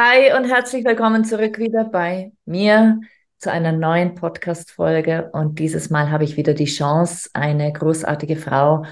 Hi 0.00 0.32
und 0.32 0.44
herzlich 0.44 0.84
willkommen 0.84 1.24
zurück 1.24 1.58
wieder 1.58 1.82
bei 1.82 2.30
mir 2.44 3.00
zu 3.38 3.50
einer 3.50 3.72
neuen 3.72 4.14
Podcast-Folge. 4.14 5.30
Und 5.32 5.58
dieses 5.58 5.90
Mal 5.90 6.12
habe 6.12 6.22
ich 6.22 6.36
wieder 6.36 6.54
die 6.54 6.66
Chance, 6.66 7.30
eine 7.34 7.72
großartige 7.72 8.36
Frau 8.36 8.84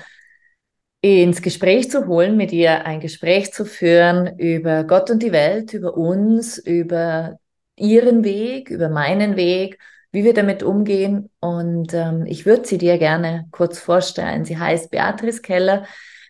ins 1.02 1.42
Gespräch 1.42 1.92
zu 1.92 2.08
holen, 2.08 2.36
mit 2.36 2.50
ihr 2.50 2.86
ein 2.86 2.98
Gespräch 2.98 3.52
zu 3.52 3.64
führen 3.64 4.36
über 4.36 4.82
Gott 4.82 5.08
und 5.08 5.22
die 5.22 5.30
Welt, 5.30 5.74
über 5.74 5.96
uns, 5.96 6.58
über 6.58 7.38
ihren 7.76 8.24
Weg, 8.24 8.68
über 8.70 8.88
meinen 8.88 9.36
Weg, 9.36 9.78
wie 10.10 10.24
wir 10.24 10.34
damit 10.34 10.64
umgehen. 10.64 11.30
Und 11.38 11.94
ähm, 11.94 12.24
ich 12.26 12.46
würde 12.46 12.66
sie 12.66 12.78
dir 12.78 12.98
gerne 12.98 13.46
kurz 13.52 13.78
vorstellen. 13.78 14.44
Sie 14.44 14.58
heißt 14.58 14.90
Beatrice 14.90 15.40
Keller, 15.40 15.86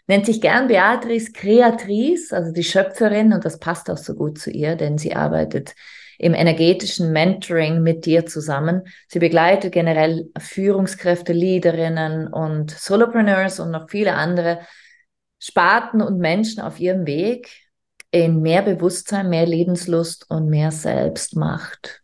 nennt 0.07 0.27
sich 0.27 0.41
gern 0.41 0.69
Beatrice 0.69 1.33
Creatrice, 1.33 2.33
also 2.33 2.53
die 2.53 2.65
Schöpferin. 2.65 3.33
Und 3.33 3.45
das 3.45 3.59
passt 3.59 3.91
auch 3.91 3.99
so 3.99 4.15
gut 4.15 4.39
zu 4.39 4.51
ihr, 4.51 4.77
denn 4.77 4.99
sie 4.99 5.15
arbeitet 5.15 5.75
im 6.19 6.35
energetischen 6.35 7.13
Mentoring 7.13 7.83
mit 7.83 8.07
dir 8.07 8.27
zusammen. 8.27 8.83
Sie 9.09 9.19
begleitet 9.19 9.73
generell 9.73 10.31
Führungskräfte, 10.39 11.33
Leaderinnen 11.33 12.29
und 12.29 12.71
Solopreneurs 12.71 13.61
und 13.61 13.71
noch 13.71 13.91
viele 13.91 14.15
andere 14.15 14.61
Sparten 15.39 16.01
und 16.01 16.19
Menschen 16.19 16.63
auf 16.63 16.81
ihrem 16.81 17.07
Weg 17.07 17.51
in 18.11 18.41
mehr 18.41 18.63
Bewusstsein, 18.63 19.29
mehr 19.29 19.47
Lebenslust 19.47 20.31
und 20.31 20.49
mehr 20.49 20.71
Selbstmacht. 20.71 22.03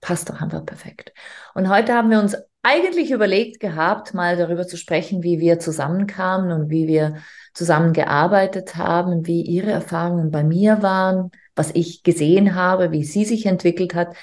Passt 0.00 0.28
doch 0.28 0.40
einfach 0.40 0.64
perfekt. 0.66 1.12
Und 1.54 1.68
heute 1.68 1.94
haben 1.94 2.10
wir 2.10 2.18
uns 2.18 2.36
eigentlich 2.66 3.12
überlegt 3.12 3.60
gehabt, 3.60 4.12
mal 4.12 4.36
darüber 4.36 4.66
zu 4.66 4.76
sprechen, 4.76 5.22
wie 5.22 5.38
wir 5.38 5.60
zusammenkamen 5.60 6.50
und 6.50 6.68
wie 6.68 6.88
wir 6.88 7.18
zusammengearbeitet 7.54 8.74
haben, 8.74 9.24
wie 9.24 9.42
ihre 9.42 9.70
Erfahrungen 9.70 10.32
bei 10.32 10.42
mir 10.42 10.82
waren, 10.82 11.30
was 11.54 11.70
ich 11.74 12.02
gesehen 12.02 12.56
habe, 12.56 12.90
wie 12.90 13.04
sie 13.04 13.24
sich 13.24 13.46
entwickelt 13.46 13.94
hat. 13.94 14.16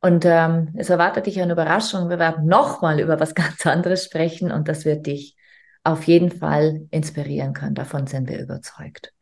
Und 0.00 0.24
ähm, 0.24 0.74
es 0.78 0.90
erwartet 0.90 1.26
dich 1.26 1.40
eine 1.40 1.52
Überraschung. 1.52 2.10
Wir 2.10 2.18
werden 2.18 2.46
nochmal 2.46 2.98
über 2.98 3.20
was 3.20 3.34
ganz 3.36 3.64
anderes 3.64 4.04
sprechen 4.04 4.50
und 4.50 4.66
das 4.66 4.84
wird 4.84 5.06
dich 5.06 5.36
auf 5.84 6.04
jeden 6.04 6.32
Fall 6.32 6.88
inspirieren 6.90 7.52
können. 7.52 7.76
Davon 7.76 8.08
sind 8.08 8.28
wir 8.28 8.40
überzeugt. 8.40 9.14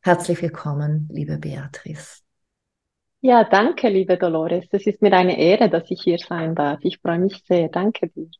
Herzlich 0.00 0.40
willkommen, 0.40 1.08
liebe 1.10 1.38
Beatrice. 1.38 2.25
Ja, 3.20 3.44
danke, 3.44 3.90
liebe 3.90 4.16
Dolores. 4.16 4.68
Es 4.72 4.86
ist 4.86 5.02
mir 5.02 5.12
eine 5.12 5.38
Ehre, 5.38 5.68
dass 5.68 5.90
ich 5.90 6.00
hier 6.02 6.16
sein 6.18 6.54
darf. 6.54 6.78
Ich 6.82 6.98
freue 6.98 7.18
mich 7.18 7.42
sehr. 7.46 7.68
Danke 7.68 8.08
dir. 8.08 8.30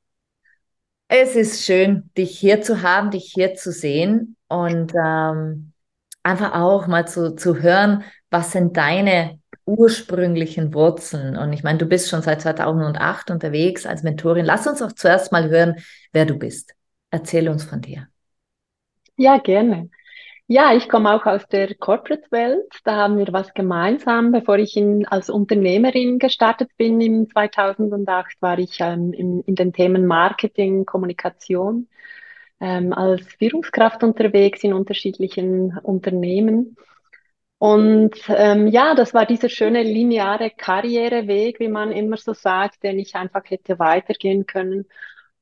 Es 1.09 1.37
ist 1.37 1.65
schön, 1.65 2.11
dich 2.17 2.39
hier 2.39 2.63
zu 2.63 2.83
haben, 2.83 3.11
dich 3.11 3.31
hier 3.33 3.55
zu 3.55 3.71
sehen 3.73 4.37
und 4.49 4.93
ähm, 4.95 5.73
einfach 6.23 6.55
auch 6.55 6.87
mal 6.89 7.07
zu, 7.07 7.37
zu 7.37 7.61
hören, 7.63 8.03
was 8.31 8.51
sind 8.53 8.77
deine 8.77 9.39
ursprünglichen 9.67 10.75
Wurzeln? 10.75 11.37
Und 11.37 11.53
ich 11.53 11.63
meine, 11.63 11.79
du 11.79 11.87
bist 11.87 12.09
schon 12.11 12.23
seit 12.23 12.43
2008 12.43 13.31
unterwegs 13.31 13.87
als 13.87 14.03
Mentorin. 14.03 14.45
Lass 14.45 14.67
uns 14.67 14.83
auch 14.83 14.93
zuerst 14.93 15.31
mal 15.33 15.49
hören, 15.49 15.77
wer 16.13 16.27
du 16.27 16.35
bist. 16.39 16.75
Erzähl 17.11 17.49
uns 17.49 17.63
von 17.65 17.81
dir. 17.81 18.09
Ja, 19.17 19.39
gerne. 19.39 19.91
Ja, 20.49 20.75
ich 20.75 20.89
komme 20.89 21.13
auch 21.13 21.27
aus 21.27 21.47
der 21.49 21.75
Corporate-Welt. 21.75 22.73
Da 22.85 22.95
haben 22.97 23.19
wir 23.19 23.27
was 23.33 23.53
gemeinsam. 23.53 24.31
Bevor 24.31 24.59
ich 24.59 24.77
in, 24.77 25.05
als 25.07 25.29
Unternehmerin 25.29 26.19
gestartet 26.21 26.71
bin 26.77 27.01
im 27.01 27.29
2008, 27.29 28.41
war 28.41 28.59
ich 28.59 28.79
ähm, 28.81 29.13
in, 29.13 29.41
in 29.43 29.57
den 29.57 29.73
Themen 29.73 30.07
Marketing, 30.07 30.87
Kommunikation 30.87 31.89
ähm, 32.61 32.93
als 32.93 33.27
Führungskraft 33.39 34.05
unterwegs 34.05 34.63
in 34.63 34.73
unterschiedlichen 34.73 35.77
Unternehmen. 35.79 36.77
Und 37.59 38.15
ähm, 38.29 38.69
ja, 38.69 38.95
das 38.95 39.15
war 39.15 39.27
dieser 39.27 39.49
schöne 39.49 39.83
lineare 39.83 40.51
Karriereweg, 40.51 41.59
wie 41.61 41.69
man 41.69 41.91
immer 41.93 42.19
so 42.19 42.35
sagt, 42.35 42.83
den 42.85 42.99
ich 43.01 43.17
einfach 43.17 43.43
hätte 43.47 43.79
weitergehen 43.81 44.47
können. 44.47 44.87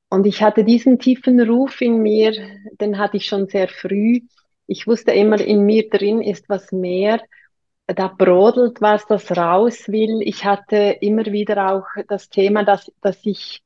Und 0.09 0.27
ich 0.27 0.43
hatte 0.43 0.65
diesen 0.65 0.99
tiefen 0.99 1.41
Ruf 1.41 1.81
in 1.81 1.99
mir, 2.03 2.33
den 2.81 2.99
hatte 2.99 3.17
ich 3.19 3.27
schon 3.27 3.49
sehr 3.49 3.69
früh. 3.69 4.21
Ich 4.67 4.87
wusste 4.87 5.13
immer, 5.13 5.41
in 5.41 5.65
mir 5.65 5.89
drin 5.89 6.23
ist 6.23 6.49
was 6.49 6.73
mehr. 6.73 7.21
Da 7.87 8.09
brodelt 8.09 8.81
was, 8.81 9.07
das 9.07 9.31
raus 9.37 9.89
will. 9.89 10.23
Ich 10.23 10.45
hatte 10.45 10.97
immer 11.01 11.27
wieder 11.27 11.71
auch 11.73 11.87
das 12.09 12.31
Thema, 12.31 12.65
dass, 12.65 12.91
dass 13.03 13.19
ich 13.25 13.63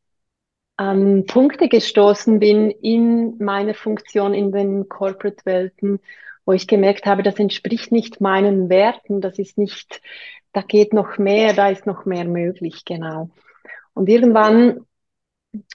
an 0.76 1.26
Punkte 1.26 1.68
gestoßen 1.68 2.38
bin 2.38 2.70
in 2.70 3.36
meiner 3.38 3.74
Funktion 3.74 4.32
in 4.32 4.52
den 4.52 4.88
Corporate-Welten, 4.88 6.00
wo 6.46 6.52
ich 6.52 6.66
gemerkt 6.66 7.04
habe, 7.06 7.22
das 7.22 7.38
entspricht 7.38 7.92
nicht 7.92 8.20
meinen 8.20 8.68
Werten, 8.70 9.20
das 9.20 9.38
ist 9.38 9.58
nicht, 9.58 10.00
da 10.52 10.62
geht 10.62 10.92
noch 10.92 11.18
mehr, 11.18 11.52
da 11.52 11.68
ist 11.68 11.84
noch 11.84 12.04
mehr 12.04 12.24
möglich, 12.24 12.84
genau. 12.84 13.28
Und 13.92 14.08
irgendwann 14.08 14.86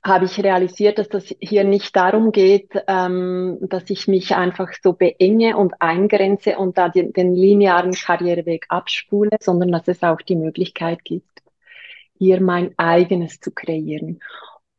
habe 0.04 0.26
ich 0.26 0.44
realisiert, 0.44 1.00
dass 1.00 1.10
das 1.10 1.34
hier 1.40 1.64
nicht 1.64 1.96
darum 1.96 2.32
geht, 2.32 2.72
ähm, 2.88 3.58
dass 3.62 3.90
ich 3.90 4.08
mich 4.08 4.36
einfach 4.36 4.72
so 4.82 4.94
beenge 4.94 5.58
und 5.58 5.82
eingrenze 5.82 6.58
und 6.58 6.78
da 6.78 6.90
den, 6.90 7.12
den 7.14 7.34
linearen 7.34 7.94
Karriereweg 7.94 8.66
abspule, 8.70 9.38
sondern 9.42 9.72
dass 9.72 9.88
es 9.88 10.04
auch 10.04 10.22
die 10.22 10.36
Möglichkeit 10.36 11.04
gibt, 11.04 11.42
hier 12.18 12.40
mein 12.42 12.74
eigenes 12.78 13.40
zu 13.40 13.52
kreieren. 13.52 14.20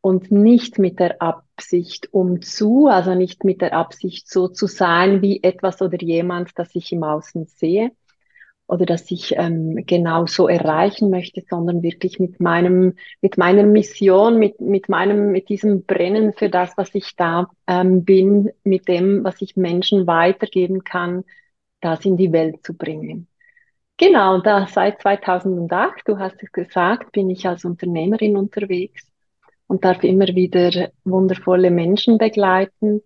Und 0.00 0.30
nicht 0.30 0.78
mit 0.78 1.00
der 1.00 1.20
Absicht 1.22 2.12
um 2.12 2.42
zu, 2.42 2.86
also 2.86 3.14
nicht 3.14 3.42
mit 3.42 3.62
der 3.62 3.72
Absicht 3.72 4.30
so 4.30 4.48
zu 4.48 4.66
sein 4.66 5.22
wie 5.22 5.42
etwas 5.42 5.80
oder 5.80 6.00
jemand, 6.00 6.50
das 6.56 6.74
ich 6.74 6.92
im 6.92 7.02
Außen 7.02 7.46
sehe 7.46 7.90
oder 8.66 8.86
das 8.86 9.10
ich 9.10 9.34
ähm, 9.36 9.84
genau 9.86 10.26
so 10.26 10.48
erreichen 10.48 11.10
möchte, 11.10 11.42
sondern 11.48 11.82
wirklich 11.82 12.18
mit 12.18 12.40
meinem, 12.40 12.94
mit 13.20 13.36
meiner 13.36 13.62
Mission, 13.64 14.38
mit, 14.38 14.60
mit 14.60 14.88
meinem, 14.88 15.32
mit 15.32 15.48
diesem 15.48 15.84
Brennen 15.84 16.32
für 16.32 16.48
das, 16.48 16.76
was 16.76 16.94
ich 16.94 17.14
da 17.16 17.48
ähm, 17.66 18.04
bin, 18.04 18.50
mit 18.64 18.88
dem, 18.88 19.22
was 19.22 19.42
ich 19.42 19.56
Menschen 19.56 20.06
weitergeben 20.06 20.82
kann, 20.82 21.24
das 21.80 22.04
in 22.04 22.16
die 22.16 22.32
Welt 22.32 22.64
zu 22.64 22.74
bringen. 22.74 23.28
Genau, 23.96 24.40
da 24.40 24.66
seit 24.66 25.00
2008, 25.02 26.02
du 26.06 26.18
hast 26.18 26.42
es 26.42 26.50
gesagt, 26.50 27.12
bin 27.12 27.30
ich 27.30 27.46
als 27.46 27.64
Unternehmerin 27.64 28.36
unterwegs 28.36 29.06
und 29.66 29.84
darf 29.84 30.02
immer 30.02 30.26
wieder 30.28 30.90
wundervolle 31.04 31.70
Menschen 31.70 32.18
begleiten, 32.18 33.02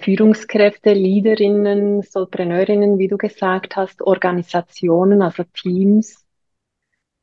Führungskräfte, 0.00 0.92
Leaderinnen, 0.92 2.02
Solpreneurinnen, 2.02 2.98
wie 2.98 3.08
du 3.08 3.16
gesagt 3.16 3.76
hast, 3.76 4.02
Organisationen, 4.02 5.22
also 5.22 5.44
Teams, 5.54 6.24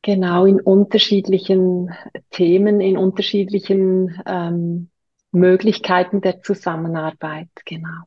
genau 0.02 0.46
in 0.46 0.62
unterschiedlichen 0.62 1.94
Themen, 2.30 2.80
in 2.80 2.98
unterschiedlichen 2.98 4.22
ähm, 4.26 4.90
Möglichkeiten 5.32 6.22
der 6.22 6.42
Zusammenarbeit, 6.42 7.50
genau. 7.66 8.04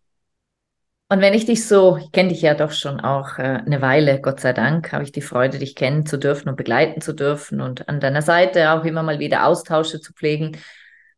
Und 1.11 1.23
wenn 1.23 1.33
ich 1.33 1.47
dich 1.47 1.67
so, 1.67 1.97
ich 1.97 2.12
kenne 2.12 2.29
dich 2.29 2.43
ja 2.43 2.55
doch 2.55 2.71
schon 2.71 3.01
auch 3.01 3.39
äh, 3.39 3.62
eine 3.65 3.81
Weile, 3.81 4.21
Gott 4.21 4.41
sei 4.41 4.53
Dank, 4.53 4.93
habe 4.93 5.05
ich 5.05 5.12
die 5.12 5.23
Freude, 5.23 5.59
dich 5.59 5.75
kennen 5.75 6.05
zu 6.05 6.19
dürfen 6.19 6.51
und 6.51 6.56
begleiten 6.56 7.01
zu 7.01 7.15
dürfen 7.15 7.62
und 7.62 7.89
an 7.89 7.99
deiner 7.99 8.21
Seite 8.21 8.73
auch 8.73 8.85
immer 8.85 9.03
mal 9.03 9.19
wieder 9.19 9.47
Austausche 9.47 10.01
zu 10.01 10.12
pflegen. 10.12 10.59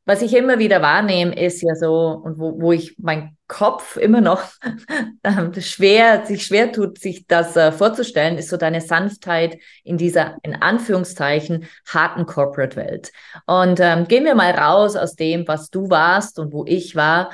Was 0.07 0.23
ich 0.23 0.35
immer 0.35 0.59
wieder 0.59 0.83
wahrnehme, 0.83 1.35
ist 1.39 1.63
ja 1.63 1.75
so, 1.75 2.21
und 2.25 2.39
wo, 2.39 2.61
wo 2.61 2.73
ich 2.73 2.97
mein 2.99 3.37
Kopf 3.47 3.97
immer 3.97 4.21
noch 4.21 4.43
ähm, 5.25 5.53
schwer, 5.61 6.25
sich 6.27 6.47
schwer 6.47 6.73
tut, 6.73 6.99
sich 6.99 7.27
das 7.27 7.55
äh, 7.57 7.71
vorzustellen, 7.71 8.39
ist 8.39 8.49
so 8.49 8.57
deine 8.57 8.81
Sanftheit 8.81 9.59
in 9.85 9.99
dieser, 9.99 10.39
in 10.43 10.55
Anführungszeichen, 10.55 11.69
harten 11.87 12.27
Corporate-Welt. 12.27 13.13
Und 13.47 13.79
ähm, 13.81 14.09
gehen 14.09 14.25
wir 14.25 14.35
mal 14.35 14.53
raus 14.53 14.97
aus 14.97 15.15
dem, 15.15 15.47
was 15.47 15.71
du 15.71 15.91
warst 15.91 16.39
und 16.39 16.53
wo 16.53 16.65
ich 16.67 16.97
war. 16.97 17.31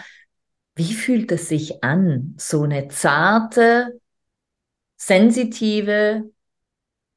Wie 0.74 0.92
fühlt 0.92 1.32
es 1.32 1.48
sich 1.48 1.82
an, 1.82 2.34
so 2.36 2.64
eine 2.64 2.88
zarte, 2.88 3.98
sensitive 4.96 6.24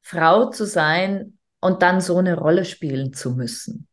Frau 0.01 0.50
zu 0.51 0.66
sein 0.66 1.38
und 1.60 1.81
dann 1.81 2.00
so 2.00 2.18
eine 2.18 2.38
Rolle 2.38 2.63
spielen 2.63 3.13
zu 3.13 3.31
müssen? 3.31 3.88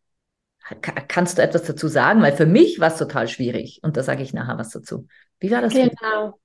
Kannst 1.09 1.39
du 1.39 1.43
etwas 1.43 1.63
dazu 1.65 1.89
sagen? 1.89 2.23
Weil 2.23 2.33
für 2.33 2.47
mich 2.47 2.81
war 2.81 2.89
es 2.89 2.99
total 2.99 3.29
schwierig 3.29 3.81
und 3.83 3.97
da 3.97 4.03
sage 4.03 4.23
ich 4.23 4.33
nachher 4.35 4.59
was 4.59 4.71
dazu. 4.71 5.07
Wie 5.39 5.51
war 5.51 5.63
das? 5.63 5.73
Genau. 5.73 6.39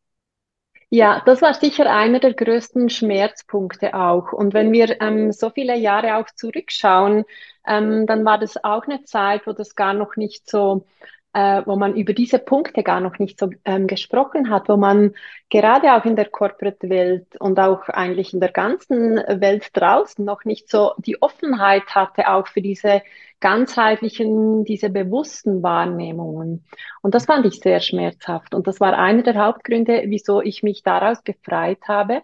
Ja, 0.93 1.23
das 1.25 1.41
war 1.41 1.53
sicher 1.53 1.89
einer 1.89 2.19
der 2.19 2.33
größten 2.33 2.89
Schmerzpunkte 2.89 3.93
auch. 3.93 4.33
Und 4.33 4.53
wenn 4.53 4.73
wir 4.73 4.99
ähm, 5.01 5.31
so 5.31 5.49
viele 5.49 5.77
Jahre 5.77 6.17
auch 6.17 6.27
zurückschauen, 6.35 7.23
ähm, 7.65 8.05
dann 8.05 8.25
war 8.25 8.37
das 8.37 8.61
auch 8.61 8.83
eine 8.83 9.03
Zeit, 9.05 9.47
wo 9.47 9.53
das 9.53 9.75
gar 9.75 9.93
noch 9.93 10.17
nicht 10.17 10.49
so 10.49 10.85
äh, 11.33 11.61
wo 11.65 11.75
man 11.75 11.95
über 11.95 12.13
diese 12.13 12.39
Punkte 12.39 12.83
gar 12.83 12.99
noch 12.99 13.17
nicht 13.19 13.39
so 13.39 13.49
ähm, 13.65 13.87
gesprochen 13.87 14.49
hat, 14.49 14.67
wo 14.67 14.77
man 14.77 15.13
gerade 15.49 15.93
auch 15.93 16.05
in 16.05 16.15
der 16.15 16.29
Corporate-Welt 16.29 17.39
und 17.39 17.59
auch 17.59 17.87
eigentlich 17.87 18.33
in 18.33 18.39
der 18.39 18.51
ganzen 18.51 19.15
Welt 19.15 19.69
draußen 19.73 20.23
noch 20.23 20.43
nicht 20.43 20.69
so 20.69 20.91
die 20.97 21.21
Offenheit 21.21 21.95
hatte, 21.95 22.29
auch 22.29 22.47
für 22.47 22.61
diese 22.61 23.01
ganzheitlichen, 23.39 24.65
diese 24.65 24.89
bewussten 24.89 25.63
Wahrnehmungen. 25.63 26.65
Und 27.01 27.15
das 27.15 27.25
fand 27.25 27.45
ich 27.45 27.59
sehr 27.59 27.79
schmerzhaft. 27.79 28.53
Und 28.53 28.67
das 28.67 28.79
war 28.79 28.97
einer 28.97 29.23
der 29.23 29.35
Hauptgründe, 29.35 30.03
wieso 30.07 30.41
ich 30.41 30.63
mich 30.63 30.83
daraus 30.83 31.21
befreit 31.23 31.79
habe 31.87 32.21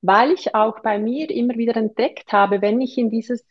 weil 0.00 0.32
ich 0.32 0.54
auch 0.54 0.80
bei 0.80 0.98
mir 0.98 1.30
immer 1.30 1.54
wieder 1.56 1.76
entdeckt 1.76 2.32
habe, 2.32 2.62
wenn 2.62 2.80
ich 2.80 2.96
in 2.98 3.10
dieses, 3.10 3.44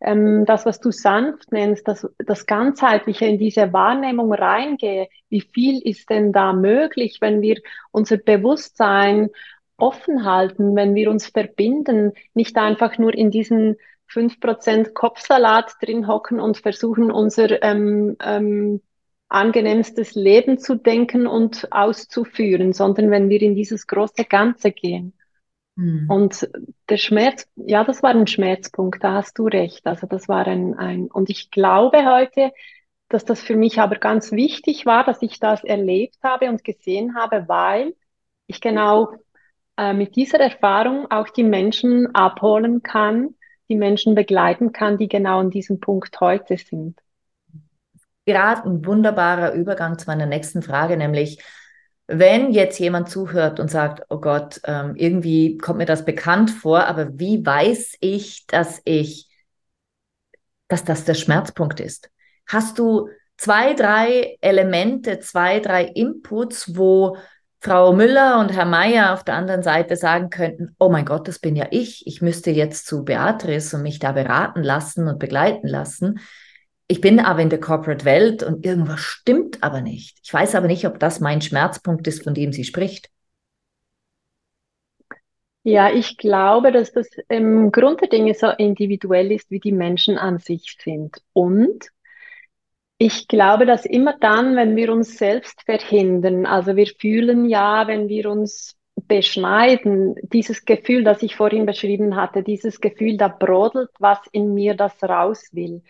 ähm, 0.00 0.44
das, 0.44 0.66
was 0.66 0.80
du 0.80 0.90
sanft 0.90 1.50
nennst, 1.50 1.88
das, 1.88 2.06
das 2.18 2.46
Ganzheitliche, 2.46 3.26
in 3.26 3.38
diese 3.38 3.72
Wahrnehmung 3.72 4.32
reingehe, 4.32 5.08
wie 5.30 5.40
viel 5.40 5.80
ist 5.80 6.10
denn 6.10 6.32
da 6.32 6.52
möglich, 6.52 7.18
wenn 7.20 7.40
wir 7.40 7.60
unser 7.90 8.18
Bewusstsein 8.18 9.30
offen 9.76 10.24
halten, 10.24 10.76
wenn 10.76 10.94
wir 10.94 11.10
uns 11.10 11.28
verbinden, 11.28 12.12
nicht 12.34 12.56
einfach 12.56 12.98
nur 12.98 13.14
in 13.14 13.30
diesen 13.30 13.76
fünf 14.06 14.40
Prozent 14.40 14.94
Kopfsalat 14.94 15.74
drin 15.80 16.06
hocken 16.06 16.38
und 16.38 16.58
versuchen, 16.58 17.10
unser 17.10 17.62
ähm, 17.62 18.16
ähm, 18.22 18.80
angenehmstes 19.28 20.14
Leben 20.14 20.58
zu 20.58 20.76
denken 20.76 21.26
und 21.26 21.72
auszuführen, 21.72 22.72
sondern 22.72 23.10
wenn 23.10 23.30
wir 23.30 23.42
in 23.42 23.54
dieses 23.56 23.86
große 23.86 24.24
Ganze 24.24 24.70
gehen. 24.70 25.14
Mhm. 25.76 26.06
Und 26.08 26.48
der 26.88 26.96
Schmerz, 26.96 27.48
ja, 27.56 27.84
das 27.84 28.02
war 28.02 28.10
ein 28.10 28.26
Schmerzpunkt, 28.26 29.02
da 29.02 29.14
hast 29.14 29.38
du 29.38 29.46
recht. 29.46 29.86
Also 29.86 30.06
das 30.06 30.28
war 30.28 30.46
ein, 30.46 30.74
ein, 30.74 31.06
und 31.06 31.30
ich 31.30 31.50
glaube 31.50 32.04
heute, 32.04 32.52
dass 33.08 33.24
das 33.24 33.40
für 33.40 33.56
mich 33.56 33.80
aber 33.80 33.96
ganz 33.96 34.32
wichtig 34.32 34.86
war, 34.86 35.04
dass 35.04 35.22
ich 35.22 35.38
das 35.38 35.64
erlebt 35.64 36.16
habe 36.22 36.48
und 36.48 36.64
gesehen 36.64 37.16
habe, 37.16 37.48
weil 37.48 37.94
ich 38.46 38.60
genau 38.60 39.14
äh, 39.76 39.92
mit 39.92 40.16
dieser 40.16 40.40
Erfahrung 40.40 41.10
auch 41.10 41.28
die 41.28 41.44
Menschen 41.44 42.14
abholen 42.14 42.82
kann, 42.82 43.34
die 43.68 43.76
Menschen 43.76 44.14
begleiten 44.14 44.72
kann, 44.72 44.98
die 44.98 45.08
genau 45.08 45.40
an 45.40 45.50
diesem 45.50 45.80
Punkt 45.80 46.20
heute 46.20 46.56
sind. 46.56 47.00
Gerade 48.26 48.68
ein 48.68 48.86
wunderbarer 48.86 49.52
Übergang 49.52 49.98
zu 49.98 50.06
meiner 50.06 50.26
nächsten 50.26 50.62
Frage, 50.62 50.96
nämlich 50.96 51.42
wenn 52.06 52.52
jetzt 52.52 52.78
jemand 52.78 53.08
zuhört 53.08 53.60
und 53.60 53.70
sagt, 53.70 54.04
oh 54.10 54.20
Gott, 54.20 54.60
ähm, 54.64 54.94
irgendwie 54.96 55.56
kommt 55.56 55.78
mir 55.78 55.86
das 55.86 56.04
bekannt 56.04 56.50
vor, 56.50 56.86
aber 56.86 57.18
wie 57.18 57.44
weiß 57.44 57.96
ich, 58.00 58.46
dass 58.46 58.80
ich, 58.84 59.28
dass 60.68 60.84
das 60.84 61.04
der 61.04 61.14
Schmerzpunkt 61.14 61.80
ist? 61.80 62.10
Hast 62.46 62.78
du 62.78 63.08
zwei, 63.36 63.74
drei 63.74 64.36
Elemente, 64.40 65.18
zwei, 65.20 65.60
drei 65.60 65.84
Inputs, 65.84 66.76
wo 66.76 67.16
Frau 67.60 67.94
Müller 67.94 68.40
und 68.40 68.52
Herr 68.52 68.66
Meier 68.66 69.14
auf 69.14 69.24
der 69.24 69.36
anderen 69.36 69.62
Seite 69.62 69.96
sagen 69.96 70.28
könnten, 70.28 70.76
oh 70.78 70.90
mein 70.90 71.06
Gott, 71.06 71.26
das 71.26 71.38
bin 71.38 71.56
ja 71.56 71.66
ich. 71.70 72.06
Ich 72.06 72.20
müsste 72.20 72.50
jetzt 72.50 72.86
zu 72.86 73.06
Beatrice 73.06 73.76
und 73.76 73.82
mich 73.82 73.98
da 73.98 74.12
beraten 74.12 74.62
lassen 74.62 75.08
und 75.08 75.18
begleiten 75.18 75.66
lassen. 75.66 76.20
Ich 76.94 77.00
bin 77.00 77.18
aber 77.18 77.40
in 77.40 77.50
der 77.50 77.58
Corporate-Welt 77.58 78.44
und 78.44 78.64
irgendwas 78.64 79.00
stimmt 79.00 79.64
aber 79.64 79.80
nicht. 79.80 80.16
Ich 80.22 80.32
weiß 80.32 80.54
aber 80.54 80.68
nicht, 80.68 80.86
ob 80.86 81.00
das 81.00 81.18
mein 81.18 81.40
Schmerzpunkt 81.40 82.06
ist, 82.06 82.22
von 82.22 82.34
dem 82.34 82.52
sie 82.52 82.62
spricht. 82.62 83.10
Ja, 85.64 85.92
ich 85.92 86.18
glaube, 86.18 86.70
dass 86.70 86.92
das 86.92 87.08
im 87.28 87.72
Grunde 87.72 88.02
der 88.02 88.10
Dinge 88.10 88.34
so 88.34 88.46
individuell 88.46 89.32
ist, 89.32 89.50
wie 89.50 89.58
die 89.58 89.72
Menschen 89.72 90.18
an 90.18 90.38
sich 90.38 90.76
sind. 90.80 91.16
Und 91.32 91.88
ich 92.98 93.26
glaube, 93.26 93.66
dass 93.66 93.86
immer 93.86 94.16
dann, 94.20 94.54
wenn 94.54 94.76
wir 94.76 94.92
uns 94.92 95.18
selbst 95.18 95.62
verhindern, 95.62 96.46
also 96.46 96.76
wir 96.76 96.86
fühlen 96.86 97.48
ja, 97.48 97.88
wenn 97.88 98.08
wir 98.08 98.30
uns 98.30 98.76
beschneiden, 98.94 100.14
dieses 100.22 100.64
Gefühl, 100.64 101.02
das 101.02 101.24
ich 101.24 101.34
vorhin 101.34 101.66
beschrieben 101.66 102.14
hatte, 102.14 102.44
dieses 102.44 102.80
Gefühl, 102.80 103.16
da 103.16 103.26
brodelt 103.26 103.90
was 103.98 104.20
in 104.30 104.54
mir, 104.54 104.76
das 104.76 105.02
raus 105.02 105.48
will 105.50 105.82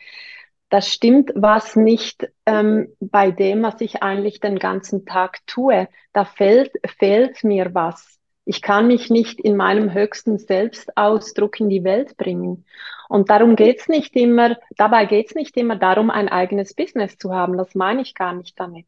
da 0.70 0.81
stimmt 0.81 1.31
was 1.34 1.76
nicht 1.76 2.28
ähm, 2.46 2.88
bei 3.00 3.31
dem, 3.31 3.62
was 3.62 3.81
ich 3.81 4.02
eigentlich 4.02 4.40
den 4.40 4.58
ganzen 4.58 5.05
Tag 5.05 5.38
tue. 5.46 5.88
Da 6.12 6.25
fehlt, 6.25 6.72
fehlt 6.99 7.44
mir 7.44 7.75
was. 7.75 8.19
Ich 8.44 8.61
kann 8.61 8.88
mich 8.88 9.08
nicht 9.08 9.40
in 9.40 9.56
meinem 9.56 9.94
höchsten 9.94 10.38
Selbstausdruck 10.38 11.61
in 11.61 11.69
die 11.69 11.84
Welt 11.84 12.16
bringen. 12.16 12.66
Und 13.08 13.31
darum 13.31 13.56
geht's 13.56 13.88
nicht 13.88 14.16
immer, 14.16 14.56
dabei 14.76 15.06
geht's 15.06 15.34
nicht 15.34 15.56
immer 15.56 15.76
darum, 15.76 16.11
ein 16.11 16.28
eigenes 16.28 16.75
Business 16.75 17.17
zu 17.17 17.32
haben. 17.32 17.56
Das 17.56 17.75
meine 17.75 18.02
ich 18.02 18.14
gar 18.14 18.34
nicht 18.34 18.58
damit. 18.58 18.87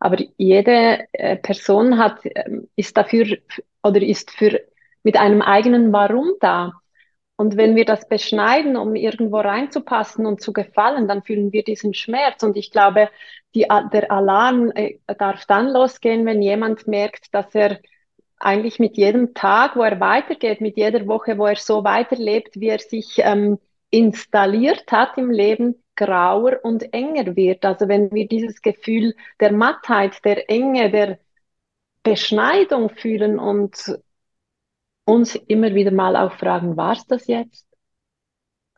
Aber 0.00 0.18
jede 0.36 1.06
äh, 1.12 1.36
Person 1.36 1.98
hat, 1.98 2.24
äh, 2.24 2.60
ist 2.76 2.96
dafür 2.96 3.38
oder 3.82 4.00
ist 4.00 4.30
für, 4.30 4.60
mit 5.02 5.16
einem 5.16 5.42
eigenen 5.42 5.92
Warum 5.92 6.32
da. 6.40 6.72
Und 7.36 7.56
wenn 7.56 7.74
wir 7.74 7.84
das 7.84 8.08
beschneiden, 8.08 8.76
um 8.76 8.94
irgendwo 8.94 9.38
reinzupassen 9.38 10.24
und 10.24 10.40
zu 10.40 10.52
gefallen, 10.52 11.08
dann 11.08 11.22
fühlen 11.22 11.52
wir 11.52 11.64
diesen 11.64 11.92
Schmerz. 11.92 12.42
Und 12.44 12.56
ich 12.56 12.70
glaube, 12.70 13.10
die, 13.54 13.66
der 13.92 14.10
Alarm 14.12 14.70
äh, 14.74 14.98
darf 15.18 15.44
dann 15.46 15.68
losgehen, 15.70 16.26
wenn 16.26 16.42
jemand 16.42 16.86
merkt, 16.86 17.34
dass 17.34 17.54
er 17.54 17.80
eigentlich 18.38 18.78
mit 18.78 18.96
jedem 18.96 19.34
Tag, 19.34 19.76
wo 19.76 19.82
er 19.82 19.98
weitergeht, 20.00 20.60
mit 20.60 20.76
jeder 20.76 21.06
Woche, 21.06 21.38
wo 21.38 21.46
er 21.46 21.56
so 21.56 21.82
weiterlebt, 21.82 22.60
wie 22.60 22.68
er 22.68 22.78
sich 22.78 23.18
ähm, 23.18 23.58
installiert 23.90 24.90
hat 24.92 25.18
im 25.18 25.30
Leben, 25.30 25.82
grauer 25.96 26.58
und 26.62 26.92
enger 26.92 27.36
wird. 27.36 27.64
Also 27.64 27.88
wenn 27.88 28.10
wir 28.12 28.28
dieses 28.28 28.62
Gefühl 28.62 29.14
der 29.40 29.52
Mattheit, 29.52 30.24
der 30.24 30.50
Enge, 30.50 30.90
der 30.90 31.18
Beschneidung 32.02 32.90
fühlen 32.90 33.38
und 33.38 33.98
uns 35.04 35.34
immer 35.34 35.74
wieder 35.74 35.90
mal 35.90 36.16
auch 36.16 36.32
fragen, 36.32 36.76
war 36.76 36.92
es 36.92 37.06
das 37.06 37.26
jetzt? 37.26 37.66